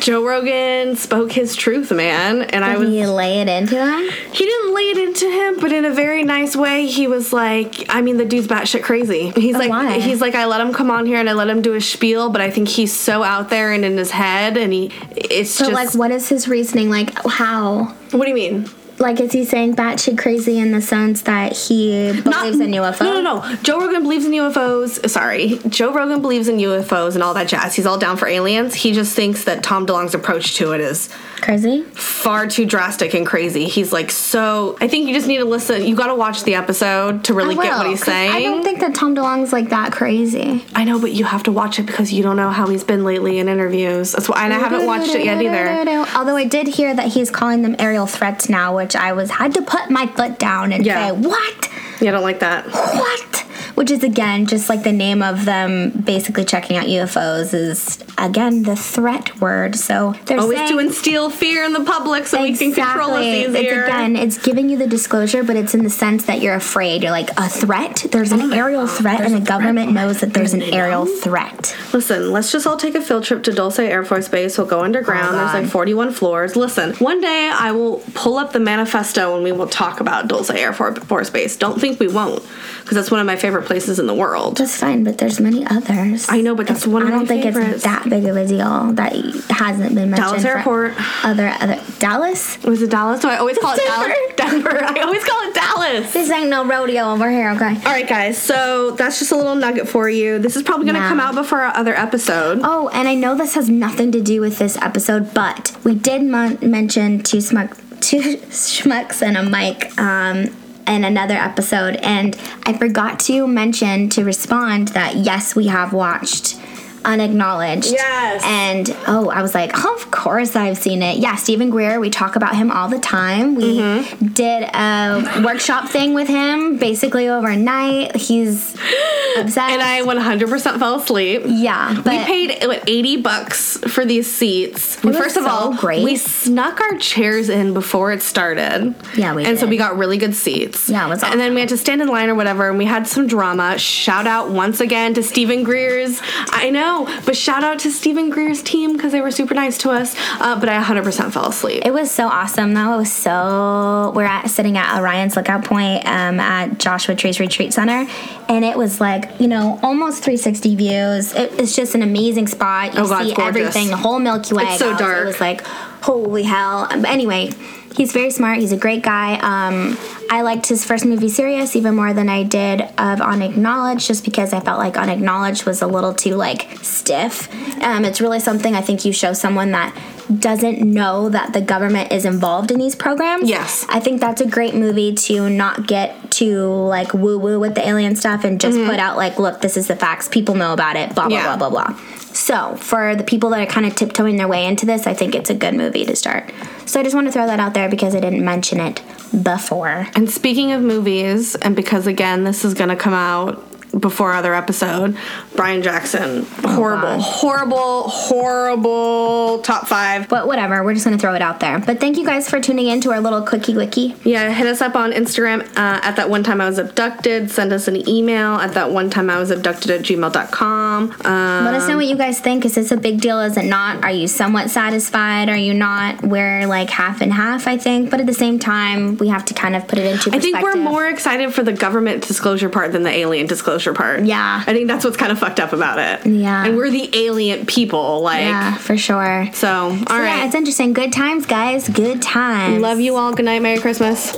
Joe 0.00 0.26
Rogan 0.26 0.96
spoke 0.96 1.32
his 1.32 1.54
truth, 1.56 1.90
man, 1.92 2.42
and 2.42 2.64
I 2.64 2.72
Did 2.72 2.80
was 2.80 2.88
he 2.90 3.06
lay 3.06 3.40
it 3.40 3.48
into 3.48 3.76
him? 3.76 4.10
he 4.32 4.44
didn't 4.44 4.74
lay 4.74 4.90
it 4.90 4.98
into 4.98 5.30
him, 5.30 5.60
but 5.60 5.72
in 5.72 5.84
a 5.84 5.90
very 5.92 6.22
nice 6.22 6.56
way. 6.56 6.86
He 6.86 7.06
was 7.06 7.32
like, 7.32 7.86
I 7.88 8.02
mean, 8.02 8.16
the 8.16 8.24
dude's 8.24 8.46
batshit 8.46 8.82
crazy. 8.82 9.30
He's 9.30 9.56
like, 9.56 9.70
why? 9.70 9.98
he's 10.00 10.20
like, 10.20 10.34
I 10.34 10.46
let 10.46 10.60
him 10.60 10.72
come 10.72 10.90
on 10.90 11.06
here 11.06 11.18
and 11.18 11.28
I 11.30 11.32
let 11.32 11.48
him 11.48 11.62
do 11.62 11.72
his 11.72 11.88
spiel, 11.88 12.28
but 12.30 12.40
I 12.40 12.50
think 12.50 12.68
he's 12.68 12.92
so 12.92 13.22
out 13.22 13.50
there 13.50 13.72
and 13.72 13.84
in 13.84 13.96
his 13.96 14.10
head, 14.10 14.56
and 14.56 14.72
he, 14.72 14.90
it's 15.16 15.50
So, 15.50 15.70
just 15.70 15.74
like, 15.74 15.94
what 15.98 16.10
is 16.10 16.28
his 16.28 16.48
reasoning? 16.48 16.90
Like, 16.90 17.12
how? 17.26 17.94
What 18.10 18.24
do 18.24 18.28
you 18.28 18.34
mean? 18.34 18.68
Like 18.98 19.20
is 19.20 19.32
he 19.32 19.44
saying 19.44 19.76
batshit 19.76 20.18
crazy 20.18 20.58
in 20.58 20.72
the 20.72 20.80
sense 20.80 21.22
that 21.22 21.56
he 21.56 22.12
believes 22.22 22.60
in 22.60 22.70
UFOs? 22.70 23.00
No, 23.00 23.20
no, 23.20 23.40
no. 23.40 23.56
Joe 23.62 23.80
Rogan 23.80 24.02
believes 24.02 24.24
in 24.24 24.32
UFOs. 24.32 25.08
Sorry, 25.08 25.58
Joe 25.68 25.92
Rogan 25.92 26.22
believes 26.22 26.48
in 26.48 26.56
UFOs 26.58 27.14
and 27.14 27.22
all 27.22 27.34
that 27.34 27.48
jazz. 27.48 27.74
He's 27.74 27.86
all 27.86 27.98
down 27.98 28.16
for 28.16 28.26
aliens. 28.26 28.74
He 28.74 28.92
just 28.92 29.14
thinks 29.14 29.44
that 29.44 29.62
Tom 29.62 29.86
DeLonge's 29.86 30.14
approach 30.14 30.56
to 30.56 30.72
it 30.72 30.80
is 30.80 31.08
Crazy? 31.40 31.82
far 31.82 32.46
too 32.46 32.64
drastic 32.66 33.14
and 33.14 33.26
crazy. 33.26 33.66
He's 33.66 33.92
like 33.92 34.10
so. 34.10 34.76
I 34.80 34.88
think 34.88 35.08
you 35.08 35.14
just 35.14 35.26
need 35.26 35.38
to 35.38 35.44
listen. 35.44 35.84
You 35.84 35.96
got 35.96 36.06
to 36.06 36.14
watch 36.14 36.44
the 36.44 36.54
episode 36.54 37.24
to 37.24 37.34
really 37.34 37.56
I 37.56 37.62
get 37.62 37.76
what 37.76 37.86
he's 37.86 38.02
saying. 38.04 38.32
I 38.32 38.42
don't 38.42 38.62
think 38.62 38.80
that 38.80 38.94
Tom 38.94 39.14
DeLonge's 39.14 39.52
like 39.52 39.70
that 39.70 39.92
crazy. 39.92 40.64
I 40.74 40.84
know, 40.84 40.98
but 41.00 41.12
you 41.12 41.24
have 41.24 41.42
to 41.44 41.52
watch 41.52 41.78
it 41.78 41.86
because 41.86 42.12
you 42.12 42.22
don't 42.22 42.36
know 42.36 42.50
how 42.50 42.66
he's 42.68 42.84
been 42.84 43.04
lately 43.04 43.38
in 43.38 43.48
interviews. 43.48 44.12
That's 44.12 44.28
why, 44.28 44.44
and 44.44 44.54
I 44.54 44.58
haven't 44.58 44.86
watched 44.86 45.14
it 45.14 45.24
yet 45.24 45.40
either. 45.42 46.06
Although 46.16 46.36
I 46.36 46.44
did 46.44 46.66
hear 46.66 46.94
that 46.94 47.08
he's 47.08 47.30
calling 47.30 47.62
them 47.62 47.76
aerial 47.78 48.06
threats 48.06 48.48
now, 48.48 48.74
which 48.84 48.94
I 48.94 49.14
was 49.14 49.30
had 49.30 49.54
to 49.54 49.62
put 49.62 49.88
my 49.88 50.06
foot 50.08 50.38
down 50.38 50.70
and 50.70 50.84
Yeah. 50.84 51.06
say, 51.06 51.12
"What? 51.12 51.70
Yeah, 52.00 52.10
I 52.10 52.12
don't 52.12 52.22
like 52.22 52.40
that. 52.40 52.66
What?" 52.70 53.43
Which 53.74 53.90
is 53.90 54.04
again 54.04 54.46
just 54.46 54.68
like 54.68 54.82
the 54.84 54.92
name 54.92 55.22
of 55.22 55.44
them 55.44 55.90
basically 55.90 56.44
checking 56.44 56.76
out 56.76 56.86
UFOs 56.86 57.52
is 57.54 57.98
again 58.16 58.62
the 58.62 58.76
threat 58.76 59.40
word. 59.40 59.74
So 59.76 60.14
they're 60.26 60.38
Always 60.38 60.58
saying, 60.58 60.70
to 60.70 60.78
instill 60.78 61.28
fear 61.30 61.64
in 61.64 61.72
the 61.72 61.84
public 61.84 62.26
so 62.26 62.40
we 62.42 62.56
can 62.56 62.72
control 62.72 63.12
us 63.12 63.24
It's 63.24 63.54
again, 63.54 64.16
it's 64.16 64.38
giving 64.38 64.68
you 64.68 64.78
the 64.78 64.86
disclosure, 64.86 65.42
but 65.42 65.56
it's 65.56 65.74
in 65.74 65.82
the 65.82 65.90
sense 65.90 66.24
that 66.26 66.40
you're 66.40 66.54
afraid. 66.54 67.02
You're 67.02 67.10
like 67.10 67.30
a 67.36 67.48
threat. 67.48 68.06
There's 68.10 68.32
an 68.32 68.40
oh 68.42 68.50
aerial 68.52 68.86
threat, 68.86 69.20
and 69.20 69.34
the 69.34 69.40
government 69.40 69.88
oh 69.90 69.92
knows 69.92 70.20
that 70.20 70.32
there's 70.34 70.54
an 70.54 70.62
aerial 70.62 71.06
threat. 71.06 71.76
Listen, 71.92 72.30
let's 72.32 72.52
just 72.52 72.66
all 72.66 72.76
take 72.76 72.94
a 72.94 73.00
field 73.00 73.24
trip 73.24 73.42
to 73.44 73.52
Dulce 73.52 73.78
Air 73.78 74.04
Force 74.04 74.28
Base. 74.28 74.56
We'll 74.56 74.66
go 74.66 74.80
underground. 74.80 75.34
Oh, 75.34 75.38
There's 75.38 75.64
like 75.64 75.66
41 75.66 76.12
floors. 76.12 76.56
Listen, 76.56 76.94
one 76.94 77.20
day 77.20 77.50
I 77.52 77.72
will 77.72 78.02
pull 78.14 78.36
up 78.36 78.52
the 78.52 78.60
manifesto 78.60 79.34
and 79.34 79.42
we 79.42 79.52
will 79.52 79.68
talk 79.68 80.00
about 80.00 80.28
Dulce 80.28 80.50
Air 80.50 80.72
Force 80.72 81.30
Base. 81.30 81.56
Don't 81.56 81.80
think 81.80 81.98
we 81.98 82.08
won't, 82.08 82.42
because 82.80 82.96
that's 82.96 83.10
one 83.10 83.20
of 83.20 83.26
my 83.26 83.36
favorite 83.36 83.63
places 83.64 83.98
in 83.98 84.06
the 84.06 84.14
world. 84.14 84.56
That's 84.58 84.76
fine, 84.78 85.04
but 85.04 85.18
there's 85.18 85.40
many 85.40 85.66
others. 85.66 86.26
I 86.28 86.40
know, 86.40 86.54
but 86.54 86.66
that's 86.66 86.86
one 86.86 87.02
of 87.02 87.08
I 87.08 87.10
don't 87.12 87.26
think 87.26 87.42
favorites. 87.44 87.74
it's 87.74 87.84
that 87.84 88.08
big 88.08 88.24
of 88.24 88.36
a 88.36 88.46
deal 88.46 88.92
that 88.92 89.12
hasn't 89.50 89.94
been 89.94 90.10
mentioned. 90.10 90.16
Dallas 90.16 90.44
Airport. 90.44 90.94
Other 91.24 91.48
other 91.60 91.80
Dallas. 91.98 92.62
Was 92.64 92.82
it 92.82 92.90
Dallas? 92.90 93.20
Do 93.20 93.28
I 93.28 93.36
always 93.38 93.58
call 93.58 93.74
it 93.74 93.80
Dallas? 93.84 94.12
Denver. 94.36 94.84
I 94.84 95.00
always 95.00 95.24
call 95.24 95.40
it 95.48 95.54
Dallas. 95.54 96.12
This 96.12 96.30
ain't 96.30 96.48
no 96.50 96.64
rodeo 96.66 97.12
over 97.12 97.30
here, 97.30 97.50
okay? 97.50 97.74
All 97.76 97.92
right, 97.92 98.08
guys. 98.08 98.36
So 98.38 98.92
that's 98.92 99.18
just 99.18 99.32
a 99.32 99.36
little 99.36 99.54
nugget 99.54 99.88
for 99.88 100.08
you. 100.08 100.38
This 100.38 100.56
is 100.56 100.62
probably 100.62 100.84
going 100.86 100.94
to 100.96 101.00
Yeah. 101.00 101.08
come 101.08 101.20
out 101.20 101.34
before 101.34 101.60
our 101.60 101.74
other 101.76 101.94
episode. 101.94 102.60
Oh, 102.62 102.88
and 102.88 103.08
I 103.08 103.14
know 103.14 103.34
this 103.36 103.54
has 103.54 103.68
nothing 103.68 104.12
to 104.12 104.20
do 104.20 104.40
with 104.40 104.58
this 104.58 104.76
episode, 104.78 105.32
but 105.34 105.76
we 105.84 105.94
did 105.94 106.22
mon- 106.22 106.58
mention 106.62 107.22
two 107.22 107.40
smuck, 107.40 107.76
two 108.00 108.18
schmucks 108.48 109.22
and 109.22 109.36
a 109.36 109.42
mic 109.42 109.96
um, 109.98 110.54
in 110.86 111.04
another 111.04 111.34
episode, 111.34 111.96
and 111.96 112.36
I 112.64 112.72
forgot 112.72 113.18
to 113.20 113.46
mention 113.46 114.08
to 114.10 114.24
respond 114.24 114.88
that 114.88 115.16
yes, 115.16 115.54
we 115.54 115.66
have 115.68 115.92
watched 115.92 116.56
Unacknowledged. 117.04 117.90
Yes. 117.92 118.42
And 118.44 118.96
oh, 119.06 119.30
I 119.30 119.42
was 119.42 119.54
like, 119.54 119.76
of 119.84 120.10
course 120.10 120.56
I've 120.56 120.78
seen 120.78 121.02
it. 121.02 121.18
Yeah, 121.18 121.36
Steven 121.36 121.70
Greer. 121.70 122.00
We 122.00 122.10
talk 122.10 122.36
about 122.36 122.56
him 122.56 122.70
all 122.70 122.88
the 122.88 122.98
time. 122.98 123.54
We 123.54 123.74
Mm-hmm. 123.78 124.26
did 124.28 124.62
a 124.74 125.42
workshop 125.44 125.88
thing 125.88 126.14
with 126.14 126.28
him 126.28 126.76
basically 126.78 127.28
overnight. 127.28 128.16
He's 128.16 128.74
obsessed. 129.36 129.58
And 129.58 129.82
I 129.82 130.00
100% 130.02 130.78
fell 130.78 130.94
asleep. 130.96 131.42
yeah, 131.46 131.94
but 132.04 132.12
we 132.12 132.24
paid 132.24 132.64
what 132.66 132.84
80 132.88 133.16
bucks 133.22 133.76
for 133.88 134.04
these 134.04 134.30
seats. 134.30 135.02
was 135.02 135.16
First 135.16 135.36
of 135.36 135.44
so 135.44 135.48
all, 135.50 135.74
great. 135.76 136.04
we 136.04 136.16
snuck 136.16 136.80
our 136.80 136.96
chairs 136.98 137.48
in 137.48 137.74
before 137.74 138.12
it 138.12 138.22
started. 138.22 138.94
Yeah, 139.16 139.34
we 139.34 139.44
And 139.44 139.58
so 139.58 139.66
we 139.66 139.76
got 139.76 139.96
really 139.98 140.18
good 140.18 140.34
seats. 140.34 140.88
Yeah, 140.88 141.06
it 141.06 141.08
was 141.10 141.22
awesome. 141.22 141.32
And 141.32 141.40
then 141.40 141.54
we 141.54 141.60
had 141.60 141.68
to 141.70 141.76
stand 141.76 142.00
in 142.02 142.08
line 142.08 142.28
or 142.28 142.34
whatever, 142.34 142.68
and 142.68 142.78
we 142.78 142.84
had 142.84 143.06
some 143.06 143.26
drama. 143.26 143.78
Shout 143.78 144.26
out 144.26 144.50
once 144.50 144.80
again 144.80 145.14
to 145.14 145.22
Steven 145.22 145.64
Greer's. 145.64 146.20
I 146.50 146.70
know, 146.70 146.93
but 147.26 147.36
shout 147.36 147.64
out 147.64 147.78
to 147.80 147.90
Steven 147.90 148.30
Greer's 148.30 148.62
team 148.62 148.92
because 148.94 149.12
they 149.12 149.20
were 149.20 149.30
super 149.30 149.54
nice 149.54 149.76
to 149.78 149.90
us. 149.90 150.14
Uh, 150.40 150.58
but 150.58 150.68
I 150.68 150.82
100% 150.82 151.32
fell 151.32 151.46
asleep. 151.48 151.82
It 151.84 151.92
was 151.92 152.10
so 152.10 152.28
awesome 152.28 152.74
though. 152.74 152.94
It 152.94 152.98
was 152.98 153.12
so 153.12 154.12
we're 154.14 154.24
at 154.24 154.46
sitting 154.48 154.76
at 154.76 154.98
Orion's 154.98 155.36
lookout 155.36 155.64
point 155.64 156.06
um, 156.06 156.38
at 156.40 156.78
Joshua 156.78 157.14
Tree's 157.14 157.40
Retreat 157.40 157.72
Center, 157.72 158.06
and 158.48 158.64
it 158.64 158.76
was 158.76 159.00
like 159.00 159.40
you 159.40 159.48
know 159.48 159.78
almost 159.82 160.22
360 160.22 160.76
views. 160.76 161.32
It, 161.34 161.52
it's 161.58 161.74
just 161.74 161.94
an 161.94 162.02
amazing 162.02 162.46
spot. 162.46 162.94
You 162.94 163.00
Oh, 163.00 163.22
see 163.22 163.34
everything, 163.38 163.88
the 163.88 163.96
whole 163.96 164.18
Milky 164.18 164.54
Way. 164.54 164.64
It's 164.64 164.78
so 164.78 164.96
dark. 164.96 165.22
It 165.22 165.26
was 165.26 165.40
like 165.40 165.62
holy 166.02 166.42
hell. 166.42 166.86
But 166.90 167.06
anyway, 167.06 167.50
he's 167.96 168.12
very 168.12 168.30
smart. 168.30 168.58
He's 168.58 168.72
a 168.72 168.76
great 168.76 169.02
guy. 169.02 169.34
Um, 169.34 169.96
I 170.30 170.42
liked 170.42 170.66
his 170.66 170.84
first 170.84 171.04
movie, 171.04 171.28
Sirius, 171.28 171.76
even 171.76 171.94
more 171.94 172.12
than 172.12 172.28
I 172.28 172.42
did 172.42 172.82
of 172.98 173.20
Unacknowledged, 173.20 174.06
just 174.06 174.24
because 174.24 174.52
I 174.52 174.60
felt 174.60 174.78
like 174.78 174.96
Unacknowledged 174.96 175.64
was 175.64 175.82
a 175.82 175.86
little 175.86 176.14
too 176.14 176.34
like 176.34 176.68
stiff. 176.82 177.48
Um, 177.82 178.04
it's 178.04 178.20
really 178.20 178.40
something 178.40 178.74
I 178.74 178.80
think 178.80 179.04
you 179.04 179.12
show 179.12 179.32
someone 179.32 179.72
that 179.72 179.94
doesn't 180.38 180.80
know 180.80 181.28
that 181.28 181.52
the 181.52 181.60
government 181.60 182.12
is 182.12 182.24
involved 182.24 182.70
in 182.70 182.78
these 182.78 182.96
programs. 182.96 183.48
Yes. 183.48 183.84
I 183.88 184.00
think 184.00 184.20
that's 184.20 184.40
a 184.40 184.46
great 184.46 184.74
movie 184.74 185.14
to 185.14 185.48
not 185.50 185.86
get 185.86 186.30
too 186.30 186.66
like 186.66 187.14
woo 187.14 187.38
woo 187.38 187.60
with 187.60 187.74
the 187.74 187.86
alien 187.86 188.16
stuff 188.16 188.44
and 188.44 188.60
just 188.60 188.76
mm-hmm. 188.76 188.90
put 188.90 188.98
out 188.98 189.16
like, 189.16 189.38
look, 189.38 189.60
this 189.60 189.76
is 189.76 189.88
the 189.88 189.96
facts. 189.96 190.28
People 190.28 190.54
know 190.54 190.72
about 190.72 190.96
it. 190.96 191.14
Blah 191.14 191.28
blah 191.28 191.36
Yeah. 191.36 191.56
blah 191.56 191.68
blah 191.68 191.92
blah. 191.92 191.98
So 192.34 192.74
for 192.76 193.14
the 193.14 193.22
people 193.22 193.50
that 193.50 193.60
are 193.60 193.70
kind 193.70 193.86
of 193.86 193.94
tiptoeing 193.94 194.36
their 194.36 194.48
way 194.48 194.66
into 194.66 194.86
this, 194.86 195.06
I 195.06 195.14
think 195.14 195.36
it's 195.36 195.50
a 195.50 195.54
good 195.54 195.74
movie 195.74 196.04
to 196.04 196.16
start. 196.16 196.52
So 196.84 196.98
I 196.98 197.04
just 197.04 197.14
want 197.14 197.28
to 197.28 197.32
throw 197.32 197.46
that 197.46 197.60
out 197.60 197.74
there 197.74 197.88
because 197.88 198.14
I 198.14 198.20
didn't 198.20 198.44
mention 198.44 198.80
it 198.80 199.02
before. 199.42 200.08
And 200.16 200.28
speaking 200.28 200.72
of 200.72 200.82
movies, 200.82 201.54
and 201.54 201.76
because 201.76 202.08
again, 202.08 202.42
this 202.42 202.64
is 202.64 202.74
going 202.74 202.90
to 202.90 202.96
come 202.96 203.14
out 203.14 203.62
before 203.98 204.32
other 204.32 204.54
episode, 204.54 205.16
Brian 205.54 205.82
Jackson, 205.82 206.44
horrible, 206.62 207.02
God. 207.02 207.20
horrible, 207.20 208.08
horrible 208.08 209.58
top 209.60 209.86
five. 209.86 210.28
But 210.28 210.46
whatever, 210.46 210.82
we're 210.84 210.94
just 210.94 211.04
gonna 211.04 211.18
throw 211.18 211.34
it 211.34 211.42
out 211.42 211.60
there. 211.60 211.78
But 211.78 212.00
thank 212.00 212.16
you 212.16 212.24
guys 212.24 212.48
for 212.48 212.60
tuning 212.60 212.86
in 212.86 213.00
to 213.02 213.12
our 213.12 213.20
little 213.20 213.42
quickie 213.42 213.74
wiki. 213.74 214.14
Yeah, 214.24 214.50
hit 214.50 214.66
us 214.66 214.80
up 214.80 214.96
on 214.96 215.12
Instagram 215.12 215.62
uh, 215.76 216.00
at 216.02 216.16
that 216.16 216.30
one 216.30 216.42
time 216.42 216.60
I 216.60 216.68
was 216.68 216.78
abducted. 216.78 217.50
Send 217.50 217.72
us 217.72 217.88
an 217.88 218.08
email 218.08 218.54
at 218.56 218.74
that 218.74 218.90
one 218.90 219.10
time 219.10 219.30
I 219.30 219.38
was 219.38 219.50
abducted 219.50 219.90
at 219.90 220.00
gmail.com. 220.02 221.12
Um, 221.24 221.64
Let 221.64 221.74
us 221.74 221.88
know 221.88 221.96
what 221.96 222.06
you 222.06 222.16
guys 222.16 222.40
think. 222.40 222.64
Is 222.64 222.74
this 222.74 222.92
a 222.92 222.96
big 222.96 223.20
deal? 223.20 223.40
Is 223.40 223.56
it 223.56 223.66
not? 223.66 224.04
Are 224.04 224.10
you 224.10 224.28
somewhat 224.28 224.70
satisfied? 224.70 225.48
Are 225.48 225.56
you 225.56 225.74
not? 225.74 226.22
We're 226.22 226.66
like 226.66 226.90
half 226.90 227.20
and 227.20 227.32
half, 227.32 227.66
I 227.66 227.76
think. 227.76 228.10
But 228.10 228.20
at 228.20 228.26
the 228.26 228.34
same 228.34 228.58
time, 228.58 229.16
we 229.16 229.28
have 229.28 229.44
to 229.46 229.54
kind 229.54 229.76
of 229.76 229.86
put 229.88 229.98
it 229.98 230.06
into 230.06 230.34
I 230.34 230.38
think 230.38 230.60
we're 230.60 230.76
more 230.76 231.06
excited 231.06 231.52
for 231.54 231.62
the 231.62 231.72
government 231.72 232.26
disclosure 232.26 232.68
part 232.68 232.92
than 232.92 233.02
the 233.02 233.10
alien 233.10 233.46
disclosure 233.46 233.83
part. 233.92 234.24
Yeah. 234.24 234.62
I 234.66 234.72
think 234.72 234.86
that's 234.88 235.04
what's 235.04 235.16
kind 235.16 235.30
of 235.32 235.38
fucked 235.38 235.60
up 235.60 235.72
about 235.72 235.98
it. 235.98 236.26
Yeah. 236.26 236.64
And 236.64 236.76
we're 236.76 236.90
the 236.90 237.10
alien 237.14 237.66
people. 237.66 238.22
Like, 238.22 238.40
Yeah, 238.42 238.76
for 238.76 238.96
sure. 238.96 239.48
so, 239.52 239.68
all 239.90 239.96
So 239.96 240.04
right. 240.08 240.24
Yeah, 240.38 240.46
it's 240.46 240.54
interesting. 240.54 240.92
Good 240.92 241.12
times, 241.12 241.44
guys. 241.44 241.88
Good 241.88 242.22
times. 242.22 242.80
Love 242.80 243.00
you 243.00 243.16
all. 243.16 243.32
Good 243.34 243.44
night. 243.44 243.60
Merry 243.60 243.78
Christmas. 243.80 244.34